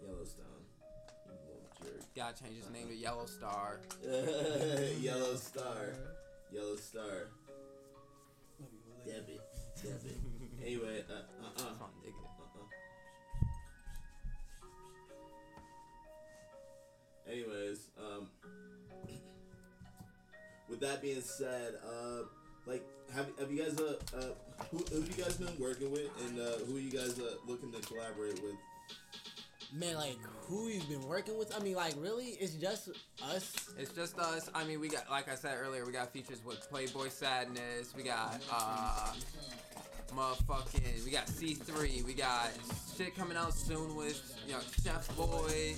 [0.05, 0.45] Yellowstone.
[1.25, 2.15] You little jerk.
[2.15, 3.79] Gotta change his name to Yellow Star.
[4.99, 5.93] Yellow Star.
[6.51, 7.29] Yellow Star.
[9.05, 9.41] Deb it.
[10.65, 11.56] Anyway, uh, uh,
[20.79, 22.23] with that being said, uh,
[22.65, 24.21] like, have, have you guys, uh, uh,
[24.71, 27.35] who, who have you guys been working with, and uh, who are you guys uh,
[27.47, 28.55] looking to collaborate with?
[29.73, 31.53] Man, like who he's been working with?
[31.55, 32.89] I mean, like really, it's just
[33.21, 33.69] us.
[33.77, 34.49] It's just us.
[34.55, 37.93] I mean, we got, like I said earlier, we got features with Playboy Sadness.
[37.95, 39.13] We got, uh,
[40.15, 42.05] motherfucking, we got C3.
[42.05, 42.51] We got
[42.97, 45.75] shit coming out soon with, you know, Chef Boy.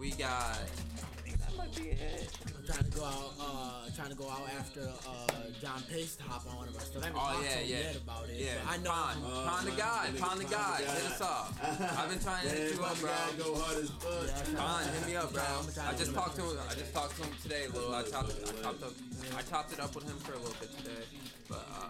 [0.00, 1.11] We got that
[1.58, 2.28] might be it.
[2.56, 5.28] I'm trying to go out, uh, trying to go out after uh,
[5.60, 7.02] John Pace to hop on one of our stuff.
[7.02, 8.36] I haven't Oh talked yeah, to yeah, yet about it.
[8.38, 8.70] yeah.
[8.70, 8.90] I know.
[8.90, 10.80] Pond, Oh, Pond the God, Pond the God.
[10.80, 11.54] Hit us up.
[11.98, 13.10] I've been trying to hit you up, bro.
[13.10, 14.26] guy go hard as fuck.
[14.26, 15.42] Yeah, Pond, hit me up, bro.
[15.42, 16.56] I just talked to him.
[16.70, 17.94] I just talked to him today, Lil.
[17.94, 18.92] I chopped, I chopped up,
[19.36, 21.04] I chopped it up with him for a little bit today.
[21.48, 21.88] But uh,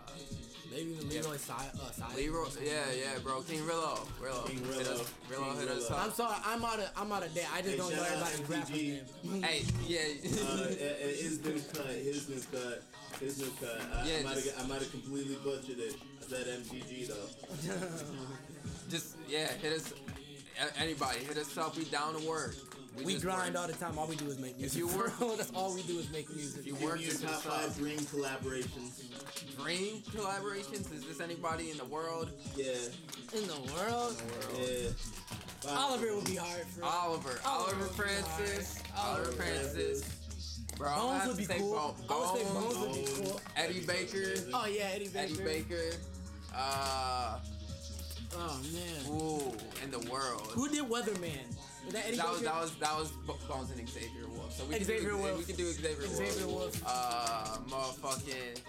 [0.72, 1.70] Maybe even Leroy side.
[1.76, 3.42] Uh, side Leroy, yeah, yeah, bro.
[3.42, 5.00] King Rillo, Rillo, King hit Rillo.
[5.00, 5.98] us, Rillo, King hit us Rillo.
[6.04, 7.46] I'm sorry, I'm out of I'm out of date.
[7.52, 9.30] I just Hey, don't know shout out everybody's rapper MTG.
[9.32, 9.42] name.
[9.42, 9.98] Hey, Uh, yeah.
[10.00, 12.82] and- and his new cut, his new cut,
[13.20, 13.80] his new cut.
[13.94, 15.94] I, Yeah, I might have, I might have completely butchered it.
[16.22, 17.28] I said MTG though.
[18.90, 19.92] just yeah, hit us.
[20.78, 21.76] Anybody, hit us up.
[21.76, 22.54] We down to work.
[23.04, 23.62] We just grind work.
[23.62, 23.98] all the time.
[23.98, 24.78] All we do is make music.
[24.78, 26.60] you work- that's all we do is make music.
[26.60, 29.02] If you work your top five dream collaborations.
[29.62, 30.92] Dream collaborations.
[30.94, 32.30] Is this anybody in the world?
[32.56, 32.66] Yeah,
[33.34, 34.20] in the world,
[34.58, 34.88] yeah.
[35.60, 36.84] Five Oliver would be hard for.
[36.84, 38.82] Oliver, Oliver Oliver Francis.
[38.96, 40.18] Oliver Oliver Francis.
[40.76, 41.96] Bro, Bones would be cool.
[42.08, 43.40] Bone- I would say Bones, Bones would be cool.
[43.56, 45.18] Eddie Baker, Oh yeah, Eddie Baker.
[45.42, 45.90] Eddie Baker.
[46.54, 47.38] Uh,
[48.34, 49.12] Oh man.
[49.20, 49.52] ooh,
[49.84, 50.48] in the world.
[50.52, 51.38] Who did Weatherman?
[51.84, 53.10] Was that That was that was that was
[53.48, 54.52] Bones and Xavier Wulf.
[54.56, 55.38] So we can do, Wulf.
[55.38, 56.16] We can do Xavier Wulf.
[56.16, 56.82] Xavier Wulf.
[56.86, 58.60] Uh, motherfucking.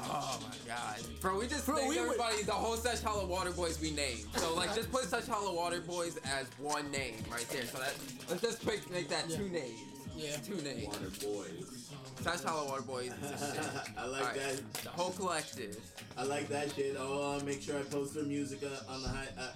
[0.00, 1.38] Oh my god, bro!
[1.40, 4.26] We just Bro, named we would- everybody the whole Such Hollow Water Boys we named.
[4.36, 7.64] So like, just put Such Hollow Water Boys as one name right there.
[7.64, 7.94] So that
[8.30, 9.80] let's just make, make that two names.
[10.18, 10.36] Yeah.
[10.38, 10.86] Two names.
[10.86, 11.92] Water boys.
[12.20, 13.82] Such Hollow Water Boys the.
[13.96, 14.74] I like Alright, that.
[14.82, 15.76] The whole collective.
[16.16, 16.96] I like that shit.
[16.98, 19.52] I'll uh, make sure I post their music uh, on the Hi- uh,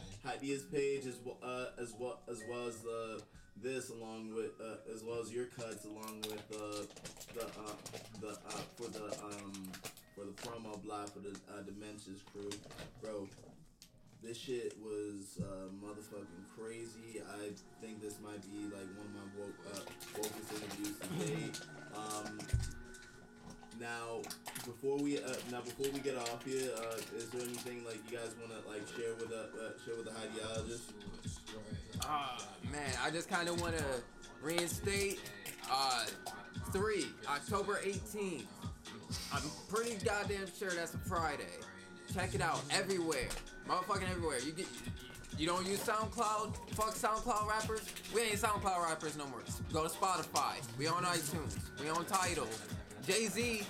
[0.73, 3.19] page as well uh, as well as well as uh,
[3.61, 6.87] this along with uh, as well as your cuts along with uh,
[7.35, 7.75] the uh,
[8.21, 9.53] the uh, for the um
[10.15, 12.51] for the promo block for the uh, Dementias crew,
[13.03, 13.27] bro.
[14.23, 17.21] This shit was uh, motherfucking crazy.
[17.21, 19.81] I think this might be like one of my woke, uh,
[20.21, 21.61] wokest interviews to date.
[21.97, 22.39] Um,
[23.81, 24.23] now,
[24.65, 28.17] before we uh, now before we get off here, uh, is there anything like you
[28.17, 30.93] guys want to like share with the uh, share with the ideologists?
[32.03, 33.85] Ah, man, I just kind of want to
[34.41, 35.21] reinstate
[35.69, 36.05] uh,
[36.73, 38.45] three October 18th.
[39.33, 41.59] I'm pretty goddamn sure that's a Friday.
[42.15, 43.29] Check it out everywhere,
[43.69, 44.39] motherfucking everywhere.
[44.41, 44.67] You get.
[45.39, 46.55] You don't use SoundCloud?
[46.75, 47.81] Fuck SoundCloud rappers.
[48.15, 49.41] We ain't SoundCloud rappers no more.
[49.73, 50.57] Go to Spotify.
[50.79, 51.57] We on iTunes.
[51.81, 52.47] We on Tidal.
[53.07, 53.63] Jay Z.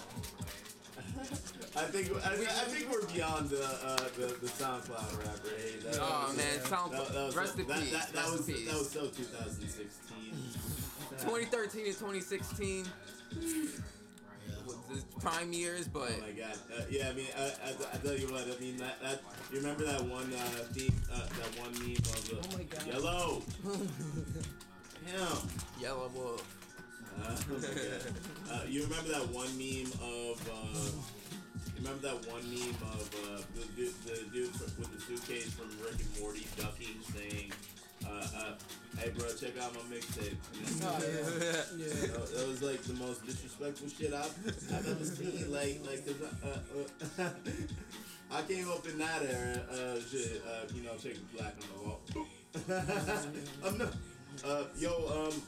[1.74, 5.48] I think I, I think we're beyond the uh, the, the SoundCloud rapper.
[5.56, 6.92] Hey, that, Oh that- man, Sound.
[6.94, 7.92] that, that Rest in peace.
[7.92, 8.66] That, that was peace.
[8.68, 10.34] that was so 2016.
[11.20, 12.86] 2013 to 2016
[13.36, 13.80] was
[14.92, 16.56] the prime years, but Oh my god.
[16.76, 18.42] Uh, yeah, I mean, I, I, I tell you what.
[18.44, 19.20] I mean, that, that
[19.52, 22.86] you remember that one uh, theme, uh, that one meme of the Oh my God.
[22.86, 23.42] yellow.
[25.06, 25.48] Him.
[25.80, 26.46] Yellow Wolf.
[27.20, 28.60] Uh, oh my God.
[28.62, 30.38] Uh, you remember that one meme of?
[30.48, 31.02] Uh,
[31.74, 35.52] you remember that one meme of uh, the, dude, the dude fr- with the suitcase
[35.52, 37.50] from Rick and Morty ducking, saying,
[38.12, 38.54] uh, uh,
[38.98, 40.88] "Hey, bro, check out my mixtape." You know?
[40.88, 41.62] Oh, yeah.
[41.76, 42.06] yeah.
[42.12, 44.36] That that was like the most disrespectful shit I've,
[44.72, 45.52] I've ever seen.
[45.52, 47.30] Like, like, cause uh, uh,
[48.38, 49.62] I came up in that era.
[49.70, 52.00] Uh, shit, uh, you know, checking black on the wall.
[53.64, 53.94] I'm not,
[54.44, 55.42] uh, yo, um,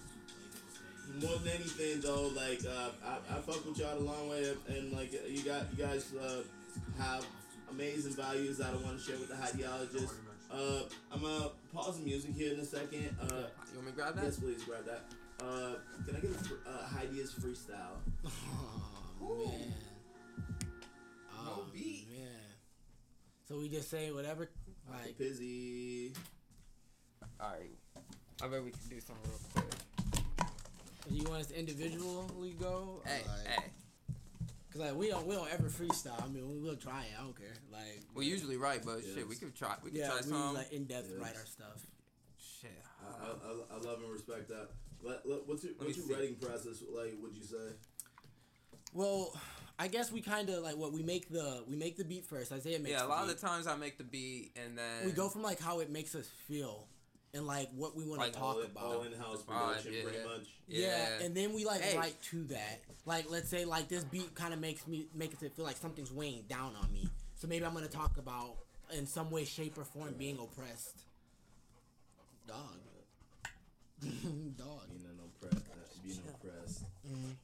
[1.21, 4.93] more than anything though, like, uh, I, I fuck with y'all a long way, and
[4.93, 6.43] like, you got, you guys uh,
[6.99, 7.27] have
[7.71, 10.15] amazing values that I want to share with the ideologists.
[10.55, 13.17] Uh, I'm gonna pause the music here in a second.
[13.21, 13.27] Uh,
[13.73, 14.25] You want me to grab that?
[14.25, 15.03] Yes, please grab that.
[15.45, 15.75] Uh,
[16.07, 17.99] can I get a fr- uh, Heidi's freestyle?
[19.27, 19.73] Oh man.
[21.35, 22.07] Oh beat.
[22.11, 22.29] man.
[23.49, 24.51] So we just say whatever.
[24.91, 26.13] Like, Like, Pizzy.
[27.41, 27.71] Alright.
[28.43, 30.49] I bet we can do something real quick.
[31.09, 33.01] Do you want us to individually go?
[33.07, 33.71] Hey, like, hey.
[34.75, 36.21] Cause like we don't we don't ever freestyle.
[36.23, 37.13] I mean we will try it.
[37.19, 37.55] I don't care.
[37.73, 39.15] Like We usually write, but Yes.
[39.15, 39.77] shit, we could try.
[39.85, 40.55] We could yeah try we some.
[40.55, 41.21] like in depth Yes.
[41.21, 41.87] write our stuff.
[42.61, 42.71] shit.
[43.01, 44.71] I, I, I- I love and respect that.
[45.03, 46.13] Let, let, what's your, what's your see.
[46.15, 47.15] writing process like?
[47.23, 47.77] Would you say?
[48.93, 49.39] Well,
[49.79, 52.51] I guess we kind of like what we make the we make the beat first.
[52.53, 55.05] Isaiah makes yeah, a the lot of the times I make the beat and then
[55.05, 56.89] we go from like how it makes us feel
[57.35, 58.85] and like what we want Like, to talk all, about.
[58.85, 60.03] all in-house production, yeah.
[60.03, 60.47] pretty much.
[60.69, 61.19] Yeah.
[61.23, 61.97] and then we like Hey.
[61.99, 62.81] write to that.
[63.07, 66.13] Like, let's say like this beat kind of makes me makes it feel like something's
[66.13, 67.09] weighing down on me.
[67.35, 68.57] So maybe I'm gonna talk about
[68.97, 71.03] in some way, shape, or form being oppressed.
[72.47, 72.57] Dog.
[74.03, 74.89] Dog.
[74.89, 76.85] Being an oppressed, uh, being oppressed.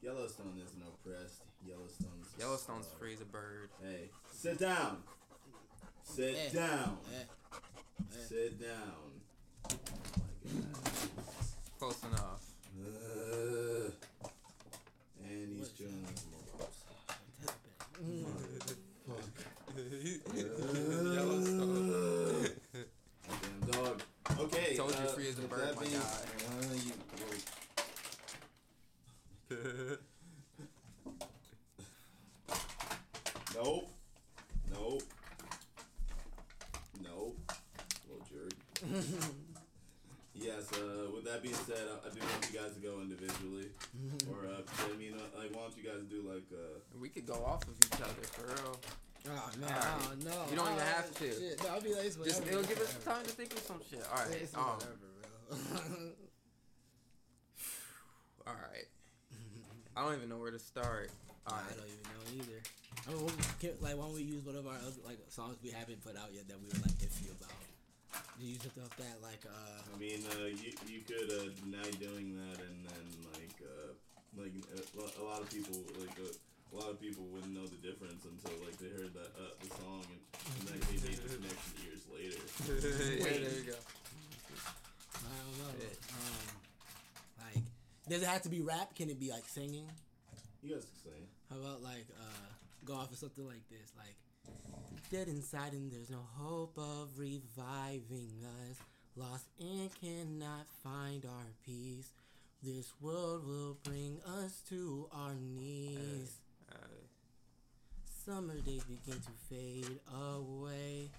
[0.01, 1.41] Yellowstone isn't oppressed.
[1.65, 2.99] Yellowstone's Yellowstone's star.
[2.99, 3.69] free as a bird.
[3.83, 4.97] Hey, sit down.
[6.03, 6.49] Sit Eh.
[6.53, 6.97] down.
[7.13, 7.23] Eh.
[8.27, 9.20] Sit down.
[11.79, 12.43] Close enough.
[12.79, 13.91] Uh,
[15.23, 16.05] and he's doing
[19.07, 19.25] Fuck.
[23.31, 24.01] Damn dog.
[24.39, 24.75] Okay.
[24.75, 25.99] Told uh, you free as a bird, my guy.
[26.49, 26.73] Uh,
[29.49, 29.97] you,
[53.53, 53.67] Whatever.
[53.67, 54.03] time to think of some shit.
[54.09, 54.41] All right.
[54.41, 54.63] It's Um.
[54.63, 55.57] whatever, bro.
[58.47, 58.87] All right.
[59.95, 61.11] I don't even know where to start.
[61.47, 62.61] All I don't even know either.
[63.07, 63.27] I mean,
[63.59, 66.15] can, like, why don't we use one of our other, like songs we haven't put
[66.15, 67.51] out yet that we were like iffy about?
[68.39, 71.49] Do you use something like that, like uh, I mean, uh, you, you could, uh,
[71.63, 73.93] deny doing that and then, like, uh,
[74.37, 76.31] like, uh, a lot of people, like, uh,
[76.71, 79.69] a lot of people wouldn't know the difference until, like, they heard that, uh, the
[79.75, 80.21] song and,
[80.55, 82.39] and like, they made the connection years later.
[82.71, 83.79] yeah, there you go.
[85.19, 85.71] I don't know.
[85.79, 85.99] Shit.
[86.15, 86.47] Um,
[87.43, 87.63] like,
[88.07, 88.95] does it have to be rap?
[88.95, 89.87] Can it be like singing?
[90.63, 91.19] You guys can say.
[91.49, 92.47] How about like uh,
[92.85, 94.15] go off of something like this, like
[95.11, 98.77] dead inside and there's no hope of reviving us.
[99.15, 102.13] Lost and cannot find our peace.
[102.63, 106.40] This world will bring us to our knees.
[108.25, 111.09] Summer days begin to fade away.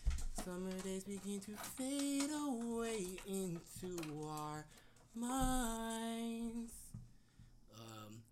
[0.44, 3.98] Summer days begin to fade away into
[4.28, 4.64] our
[5.14, 6.72] minds.
[7.74, 8.22] Um,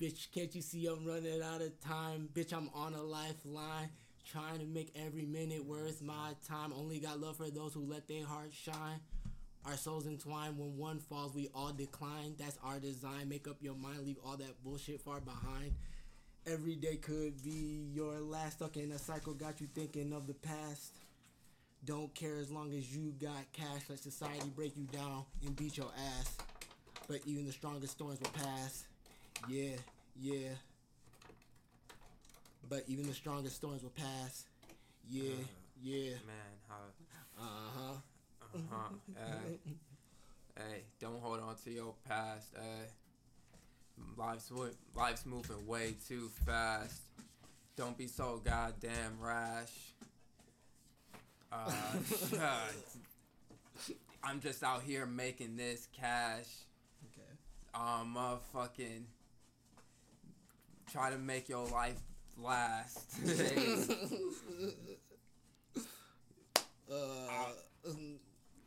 [0.00, 2.28] bitch, can't you see I'm running out of time?
[2.34, 3.88] Bitch, I'm on a lifeline.
[4.30, 6.74] Trying to make every minute worth my time.
[6.76, 9.00] Only got love for those who let their hearts shine.
[9.64, 10.58] Our souls entwine.
[10.58, 12.34] When one falls, we all decline.
[12.38, 13.30] That's our design.
[13.30, 14.04] Make up your mind.
[14.04, 15.72] Leave all that bullshit far behind.
[16.46, 18.58] Every day could be your last.
[18.58, 20.92] Stuck in a cycle, got you thinking of the past.
[21.86, 23.82] Don't care as long as you got cash.
[23.88, 26.36] Let society break you down and beat your ass.
[27.08, 28.84] But even the strongest storms will pass.
[29.48, 29.76] Yeah,
[30.20, 30.50] yeah.
[32.68, 34.44] But even the strongest storms will pass.
[35.10, 35.34] Yeah,
[35.82, 36.10] yeah.
[36.26, 36.76] man, how?
[37.38, 37.94] Uh huh.
[38.54, 38.88] Uh huh.
[39.16, 39.58] hey,
[40.56, 42.48] hey, don't hold on to your past.
[42.54, 42.86] Hey,
[44.16, 44.50] life's
[44.94, 47.02] life's moving way too fast.
[47.76, 49.94] Don't be so goddamn rash.
[51.52, 51.70] Uh,
[54.24, 56.46] I'm just out here making this cash.
[57.12, 57.28] Okay.
[57.74, 59.04] Um, motherfucking
[60.90, 62.00] try to make your life
[62.38, 63.18] last.
[66.92, 67.48] Uh.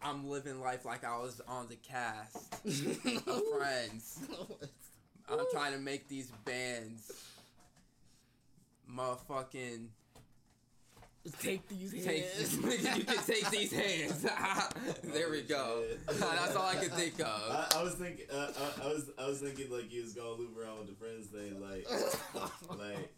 [0.02, 2.54] I'm living life like I was on the cast
[3.28, 4.20] of Friends.
[5.30, 7.12] I'm trying to make these bands
[8.90, 9.88] motherfucking
[11.42, 12.58] Take these hands.
[12.58, 14.26] take you can take these hands.
[15.04, 15.84] there we go.
[16.08, 17.28] That's all I could think of.
[17.28, 20.32] I, I was thinking, uh, I, I was, I was thinking like you was gonna
[20.32, 21.86] loop around with the friends thing, like,
[22.78, 23.14] like.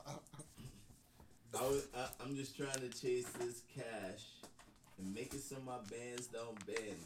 [1.58, 4.24] I was, I, I'm just trying to chase this cash
[4.98, 6.98] and make it so my bands don't bend.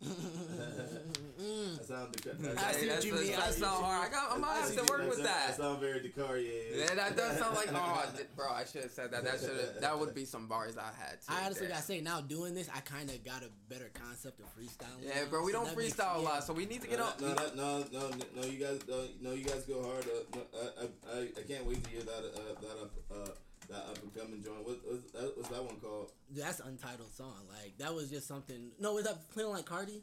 [0.00, 3.32] That sound Dakar- I see what that's, you mean.
[3.34, 4.08] I that's see not hard.
[4.08, 5.56] I got, I'm gonna have to work with That that.
[5.56, 6.76] sound very Dakarian.
[6.76, 8.50] Yeah, that does sound like oh, did- bro.
[8.50, 9.24] I should have said that.
[9.24, 11.20] That should that would be some bars I had.
[11.22, 11.76] To I honestly Damn.
[11.76, 15.02] gotta say, now doing this, I kind of got a better concept of freestyling.
[15.04, 15.42] Yeah, bro.
[15.44, 16.28] We so don't that makes- freestyle a yeah.
[16.28, 17.12] lot, so we need to get no, on.
[17.20, 20.04] no, that- no, no, no, you guys, no, no, you guys go hard.
[20.04, 23.30] Uh, no, I, I, I, I can't wait to hear that, uh, that up, uh,
[23.70, 24.66] that up and coming joint.
[24.66, 26.10] What, what's that, what's that one called?
[26.30, 27.34] That's an untitled song.
[27.48, 28.70] Like that was just something.
[28.78, 30.00] No, was that playing like Cardi?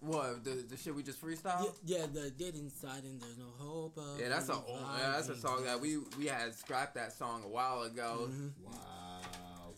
[0.00, 1.72] What the the shit we just freestyle?
[1.84, 4.18] Yeah, yeah, the dead inside and there's no hope of.
[4.18, 4.64] Yeah, that's a old,
[4.98, 8.28] yeah, that's a song that we we had scrapped that song a while ago.
[8.30, 8.50] Mhm.
[8.64, 8.72] Wow.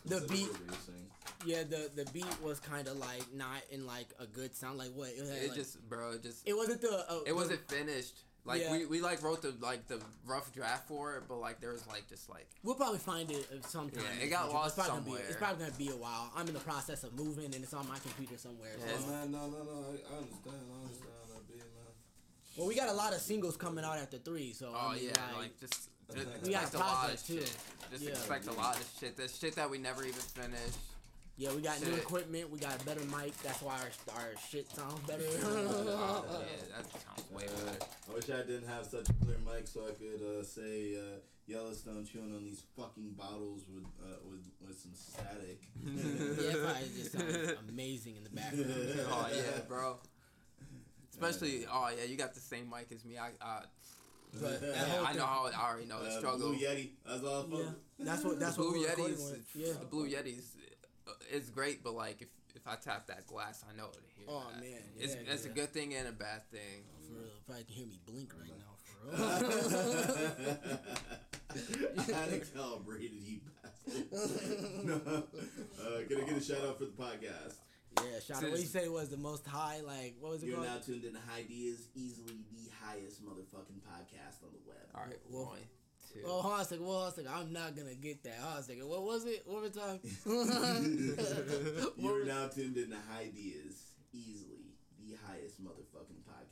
[0.04, 1.08] The beat- producing.
[1.44, 4.78] Yeah, the the beat was kind of like not in like a good sound.
[4.78, 5.08] Like what?
[5.10, 7.04] It, had, It like- just, bro, it just It wasn't the.
[7.08, 8.20] Uh, it wasn't finished.
[8.44, 8.72] Like Yeah.
[8.72, 11.86] we, we like wrote the like the rough draft for it, but like there was
[11.86, 14.02] like just like We'll probably find it uh, sometime.
[14.18, 14.54] Yeah, it got future.
[14.58, 15.20] lost it's probably Gonna somewhere.
[15.22, 16.32] be, it's probably gonna be a while.
[16.36, 18.72] I'm in the process of moving, and it's on my computer somewhere.
[18.84, 19.06] Yeah, so.
[19.06, 19.70] Man, no, no, no.
[19.70, 20.58] I, I understand.
[20.74, 21.92] I understand that being, man.
[22.56, 25.04] Well, we got a lot of singles coming out after three, so oh I mean,
[25.04, 25.88] yeah, like, like just,
[26.44, 27.38] We got a lot of too.
[27.38, 27.56] shit.
[27.92, 28.10] Just Yeah.
[28.10, 29.16] expect a lot of shit.
[29.16, 30.78] The shit that we never even finished.
[31.36, 32.50] yeah, we got new equipment.
[32.50, 33.36] We got a better mic.
[33.42, 35.22] That's why our our shit sounds better.
[35.44, 36.84] Oh, yeah, that
[37.32, 37.78] sounds way better.
[38.10, 41.18] I wish I didn't have such a clear mic so I could uh, say uh,
[41.46, 45.60] Yellowstone chewing on these fucking bottles with uh, with with some static.
[45.84, 48.66] yeah, it probably just sounds amazing in the background.
[49.10, 49.96] oh yeah, bro.
[51.12, 53.18] Especially, oh yeah, you got the same mic as me.
[53.18, 53.60] I, uh,
[54.40, 55.50] But that yeah, whole I know how.
[55.54, 56.48] I already know the Uh, struggle.
[56.50, 56.90] Blue Yeti.
[57.06, 57.46] That's all.
[57.50, 57.58] Yeah,
[57.98, 59.38] that's what that's the what Blue we're Yetis.
[59.54, 60.44] Yeah, the Blue Yetis,
[61.06, 64.26] uh, is great, but like if if I tap that glass, I know to hear.
[64.28, 64.60] Oh, that.
[64.60, 65.50] man, it's yeah, it's yeah.
[65.50, 66.84] a good thing and a bad thing.
[67.22, 68.96] For real, if I can hear me blink right now, for
[72.06, 72.16] real.
[72.16, 74.84] Alex calibrated you bastard.
[74.84, 74.94] no.
[75.04, 77.54] Uh, gonna get a shout out for the podcast.
[78.00, 78.50] yeah, shout out.
[78.50, 79.80] What you say was the most high?
[79.86, 80.68] Like, what was it You're called?
[80.68, 81.18] now tuned in to
[81.50, 84.78] is easily the highest motherfucking podcast on the web.
[84.94, 85.58] All right, Well- one,
[86.12, 86.20] two.
[86.26, 86.84] Oh, hold on a second.
[86.84, 87.30] Hold on a second.
[87.32, 88.36] I'm not gonna get that.
[88.40, 88.88] Hold on a second.
[88.88, 89.42] What was it?
[89.46, 90.00] One more time.
[91.98, 94.58] You're now tuned in to Ideas, easily
[94.98, 96.51] the highest motherfucking podcast on the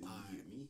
[0.00, 0.68] Did you hear me?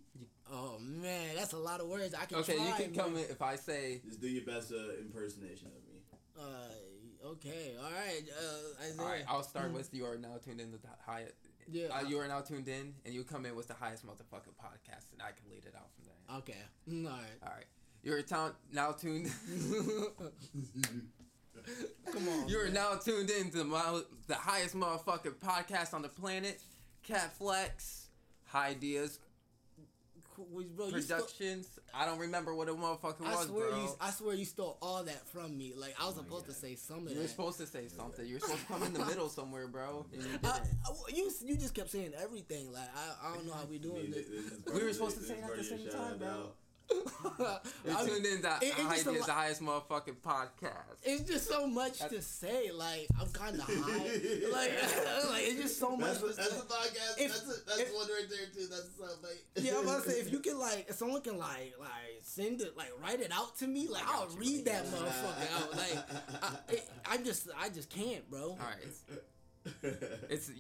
[0.52, 2.14] oh man, that's a lot of words.
[2.14, 3.04] I can okay, try, you can man.
[3.04, 4.00] come in if I say.
[4.04, 6.00] Just do your best uh, impersonation of me.
[6.38, 8.22] Uh, okay, all right.
[8.28, 9.02] Uh, Isaiah.
[9.02, 11.34] All right, I'll start with you are now tuned in to the highest.
[11.70, 11.86] Yeah.
[11.92, 15.12] Uh, you are now tuned in, and you come in with the highest motherfucking podcast,
[15.12, 16.38] and I can lead it out from there.
[16.38, 16.58] Okay.
[16.88, 17.38] Mm, all right.
[17.44, 17.66] All right,
[18.02, 19.30] you're town now tuned.
[22.10, 22.48] Come on.
[22.48, 26.62] you are now tuned in to the, the highest motherfucking podcast on the planet,
[27.02, 28.06] Cat Flex,
[28.50, 29.18] High Ideas
[30.76, 31.68] Bro, you stole- Productions.
[31.92, 33.82] I don't remember what a motherfucker I was, swear bro.
[33.82, 33.88] you.
[34.00, 35.74] I swear you stole all that from me.
[35.76, 37.14] Like I was oh my supposed to say something.
[37.14, 38.26] you were supposed to say something.
[38.26, 40.06] You were supposed to come in the middle somewhere, bro.
[40.12, 40.68] And you I, didn't.
[40.86, 42.72] I- you you just kept saying everything.
[42.72, 44.26] Like I, I don't know how we I doing this.
[44.28, 46.52] this We were supposed to say it at the same time, shout bro.
[47.40, 47.64] Out.
[47.84, 49.62] You're I mean, tuned in to it- it's High just a Ideas, lot- the highest
[49.62, 50.96] motherfucking podcast.
[51.02, 52.70] it's just so much to say.
[52.72, 53.72] Like I'm kind of high.
[53.72, 54.72] like,
[55.30, 56.20] like it's just so much.
[56.20, 56.56] That's, the, to that's say.
[56.56, 57.18] the podcast.
[57.18, 58.66] If- that's a, that's if- one right there too.
[58.68, 59.64] That's the soundbite.
[59.64, 62.60] Yeah, I'm about to say if you can like, if someone can like, like send
[62.60, 64.72] it, like write it out to me, like I got I'll you, read bro.
[64.74, 65.76] that motherfucker out.
[65.76, 68.50] Like, I, it, I just, I just can't, bro.
[68.50, 69.96] All right,
[70.30, 70.50] it's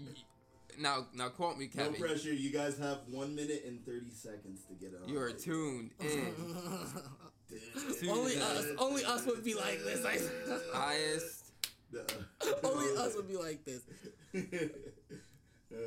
[0.80, 1.06] now.
[1.14, 1.92] Now quote me, Captain.
[1.92, 2.32] no pressure.
[2.32, 5.08] You guys have one minute and thirty seconds to get it.
[5.08, 6.34] You are tuned in.
[8.08, 10.04] only us, only us would be like this.
[10.04, 10.20] Like,
[10.72, 11.52] highest.
[12.64, 13.82] only us would be like this.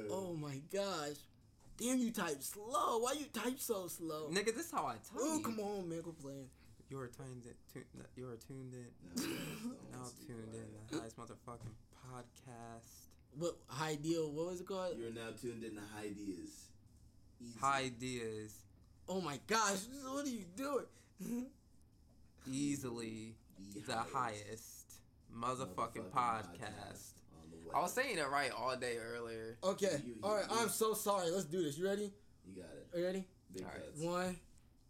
[0.10, 1.18] Oh my gosh,
[1.78, 3.00] damn, you type slow.
[3.00, 4.30] Why you type so slow?
[4.32, 5.20] Nigga, this is how I type.
[5.20, 6.48] Oh, come on, man, quit playing.
[6.90, 7.54] You are tuned in.
[7.74, 7.86] Tu-
[8.16, 8.88] you are tuned in.
[9.92, 11.76] Now tuned in the highest motherfucking
[12.08, 13.13] podcast.
[13.38, 14.32] What high deal?
[14.32, 14.96] What was it called?
[14.98, 16.68] You're now tuned in to Ideas.
[17.42, 17.60] Easy.
[17.60, 18.54] High ideas,
[19.10, 20.86] Oh my gosh, what are you doing?
[22.52, 23.36] easily
[23.86, 24.94] the highest
[25.36, 27.14] motherfucking podcast.
[27.36, 27.76] on the web.
[27.76, 29.58] I was saying it right all day earlier.
[29.64, 30.46] Okay, You- you- all right.
[30.50, 31.30] you- I'm so sorry.
[31.32, 31.78] Let's do this.
[31.78, 32.12] You ready?
[32.46, 32.88] You got it.
[32.94, 33.26] Are you ready?
[33.54, 33.86] Big All right.
[33.86, 34.02] cuts.
[34.02, 34.40] One,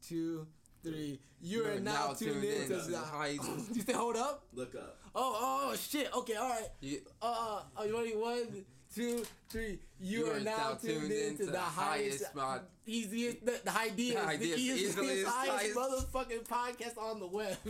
[0.08, 0.48] two,
[0.84, 1.20] three.
[1.42, 3.38] You are now, tuned in to the high.
[3.74, 4.46] You say hold up?
[4.54, 4.98] Look up.
[5.16, 6.10] Oh, oh, shit.
[6.16, 6.70] Okay, all right.
[6.82, 8.12] You, Uh, uh, are you ready?
[8.16, 8.66] One,
[8.96, 9.80] two, three.
[10.00, 14.46] You, are, now tuned in to the highest, mod- easiest, the, the ideas, The the,
[14.56, 17.58] easiest, easiest, highest highest- motherfucking podcast on the web.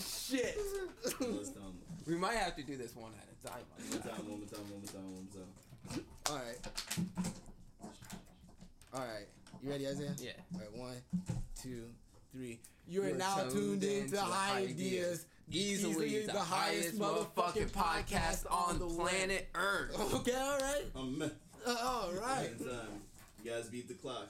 [0.00, 0.56] shit.
[1.04, 1.78] Let's tell 'em.
[2.06, 3.64] We might have to do this one at a time.
[3.76, 6.04] One more time, one more time, one more time, one more time.
[6.30, 6.60] all right.
[8.94, 9.26] All right.
[9.62, 10.14] You ready, Isaiah?
[10.18, 10.30] Yeah.
[10.54, 10.96] All right, one,
[11.60, 11.84] two,
[12.32, 12.60] three.
[12.88, 18.86] You are now tuned in to High Ideas, Easily the, highest motherfucking podcast on the
[18.86, 19.96] planet Earth.
[20.14, 20.84] Okay, all right.
[20.94, 21.30] Um,
[21.66, 22.48] Uh, all right.
[22.58, 22.88] Second time.
[23.44, 24.28] You guys beat the clock.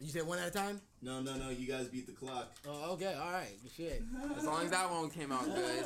[0.00, 0.80] You said one at a time?
[1.00, 1.50] No, no, no.
[1.50, 2.50] You guys beat the clock.
[2.66, 3.52] Oh, okay, all right.
[3.76, 4.02] Shit.
[4.36, 5.84] As long as that one came out good.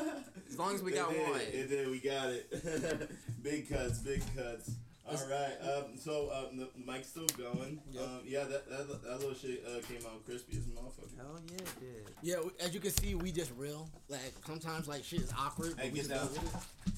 [0.49, 1.40] As long as we got did, one.
[1.40, 1.90] It did.
[1.90, 3.11] We got it.
[3.42, 3.99] big cuts.
[3.99, 4.70] Big cuts.
[5.09, 5.57] All right.
[5.62, 7.80] Um, so um, the mic's still going.
[7.92, 8.02] Yep.
[8.02, 11.16] Um, yeah, that, that that little shit uh, came out crispy as a motherfucker.
[11.16, 12.11] Hell yeah, it did.
[12.22, 13.88] Yeah, as you can see, we just real.
[14.09, 15.74] Like sometimes, like shit is awkward.
[15.76, 16.44] But Hey, we get just go down.
[16.44, 16.92] with it.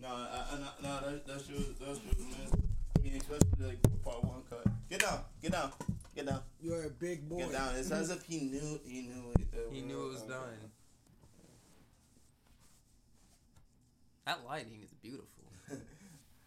[0.00, 2.62] No, I, I, no, no, that, that shit was, that shit was, man.
[2.98, 4.64] I mean, especially like part one cut.
[4.90, 5.72] Get down, get down,
[6.14, 7.38] get down, You're a big boy.
[7.38, 7.76] get down.
[7.76, 9.46] It's as if he knew, he knew it.
[9.54, 10.38] uh, He knew it was done.
[14.26, 15.41] That lighting is beautiful.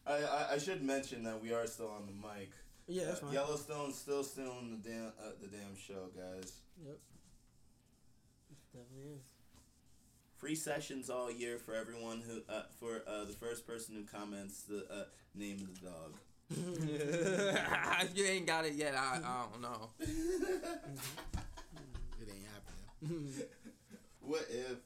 [0.07, 2.51] I, I, I should mention that we are still on the mic.
[2.87, 3.33] Yeah, that's Uh, fine.
[3.33, 6.53] Yellowstone's still still on the damn uh, the damn show, guys.
[6.85, 6.97] Yep.
[8.73, 9.21] Definitely is.
[10.37, 14.63] Free sessions all year for everyone who uh, for uh, the first person who comments
[14.63, 16.13] the uh, name of the dog.
[16.51, 19.89] if you ain't got it yet, I, I don't know.
[22.21, 23.33] It ain't happening.
[24.21, 24.77] What if?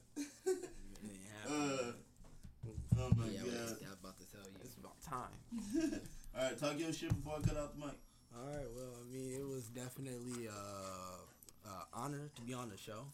[0.46, 0.58] it
[1.04, 1.78] ain't happening.
[1.78, 3.48] uh, oh my yeah, god!
[3.48, 4.58] I was about to tell you.
[4.62, 6.00] It's about time.
[6.38, 7.94] All right, talk your shit before I cut out the mic.
[8.36, 8.66] All right.
[8.76, 13.04] Well, I mean, it was definitely uh, uh, honor to be on the show.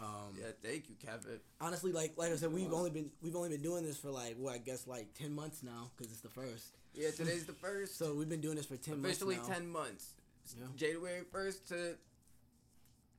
[0.00, 1.40] Um, Yeah, thank you, Kevin.
[1.60, 4.36] honestly, like like I said, we've only been we've only been doing this for like
[4.38, 6.76] what I guess like ten months now because it's the first.
[6.94, 7.98] Yeah, today's the first.
[7.98, 9.54] So we've been doing this for ten Officially months now.
[9.56, 10.14] 10 months.
[10.58, 10.66] Yeah.
[10.76, 11.94] January 1st to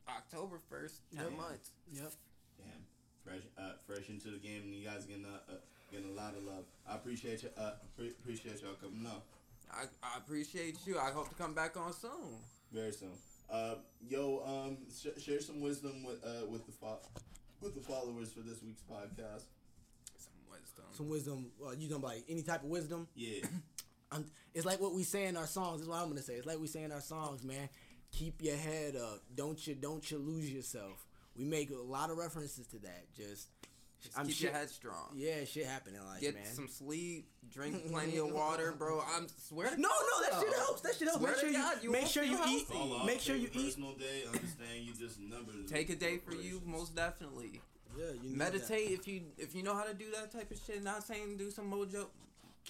[0.08, 1.38] October 1st, 10 Yep.
[1.38, 1.72] months.
[1.94, 2.12] Yep.
[2.58, 2.68] Damn.
[3.24, 5.56] fresh, uh, fresh into the game, and you guys getting uh, uh,
[5.92, 6.66] getting a lot of love.
[6.88, 7.50] I appreciate you.
[7.58, 9.22] Uh, pre- appreciate y'all coming on
[9.72, 10.98] I, I appreciate you.
[10.98, 12.40] I hope to come back on soon.
[12.72, 13.12] very soon.
[13.52, 13.76] Uh,
[14.08, 17.00] yo, um, sh- share some wisdom with uh with the fo-
[17.62, 19.44] with the followers for this week's podcast.
[20.18, 20.86] Some wisdom.
[20.92, 21.52] Some wisdom.
[21.64, 23.08] Uh, you gonna be like any type of wisdom?
[23.16, 23.46] Yeah,
[24.12, 25.82] I'm, it's like what we say in our songs.
[25.82, 26.34] Is what I'm gonna say.
[26.34, 27.70] It's like we say in our songs, man.
[28.12, 29.20] Keep your head up.
[29.36, 31.06] Don't you don't you lose yourself.
[31.36, 33.06] We make a lot of references to that.
[33.16, 33.48] Just,
[34.02, 35.10] Just I'm keep sure- your head strong.
[35.16, 36.46] yeah, shit happen in life, Get man.
[36.46, 37.28] some sleep.
[37.52, 39.02] Drink plenty of water, bro.
[39.16, 39.72] I'm swear.
[39.72, 40.82] to no, no, that shit helps.
[40.82, 41.20] That shit helps.
[41.20, 42.68] Swear Make sure you, God, you make sure you eat.
[42.74, 43.66] off, Make sure you eat.
[43.66, 44.24] Personal day.
[44.26, 45.70] Understand you just numbers.
[45.70, 47.60] Take a day for you, most definitely.
[47.98, 50.60] Yeah, you need Meditate if you if you know how to do that type of
[50.66, 50.82] shit.
[50.84, 52.06] Not saying do some mojo.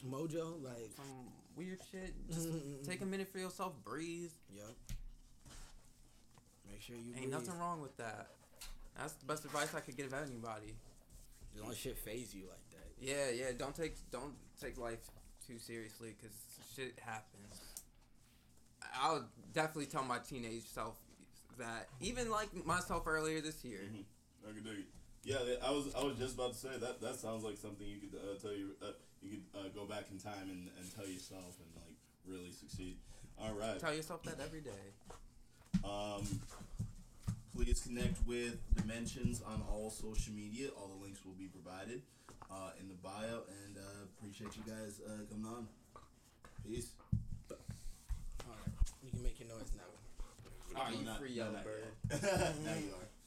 [0.10, 1.06] Mojo, like, some
[1.56, 2.14] weird shit.
[2.32, 2.48] Just
[2.86, 4.32] take a minute for yourself, breathe.
[4.56, 4.66] yep.
[6.72, 7.12] Make sure you.
[7.12, 7.32] Ain't breathe.
[7.32, 8.30] nothing wrong with that.
[8.98, 10.74] That's the best advice I could give anybody.
[11.60, 12.88] Don't let shit phase you like that.
[13.00, 13.52] Yeah, yeah.
[13.58, 15.00] Don't take don't take life
[15.46, 16.36] too seriously because
[16.76, 17.84] shit happens.
[19.02, 20.96] I'll definitely tell my teenage self
[21.58, 23.82] that even like myself earlier this year.
[23.92, 24.04] Mhm.
[24.48, 24.86] I can dig it.
[25.24, 27.98] Yeah, I was I was just about to say that that sounds like something you
[28.00, 28.92] could uh, tell you uh,
[29.22, 31.96] you could uh, go back in time and, and tell yourself and like
[32.26, 32.98] really succeed.
[33.38, 33.80] All right.
[33.80, 34.94] Tell yourself that every day.
[35.84, 36.24] Um,
[37.60, 40.70] please connect with Dimensions on all social media.
[40.78, 42.02] All the links will be provided
[42.50, 43.82] uh, in the bio, and uh,
[44.16, 45.68] appreciate you guys uh, coming on.
[46.66, 46.92] Peace.
[47.52, 47.58] All
[48.48, 50.80] right, you can make your noise now.
[50.80, 51.84] Are you not- free, young bird?
[52.64, 53.19] now you are.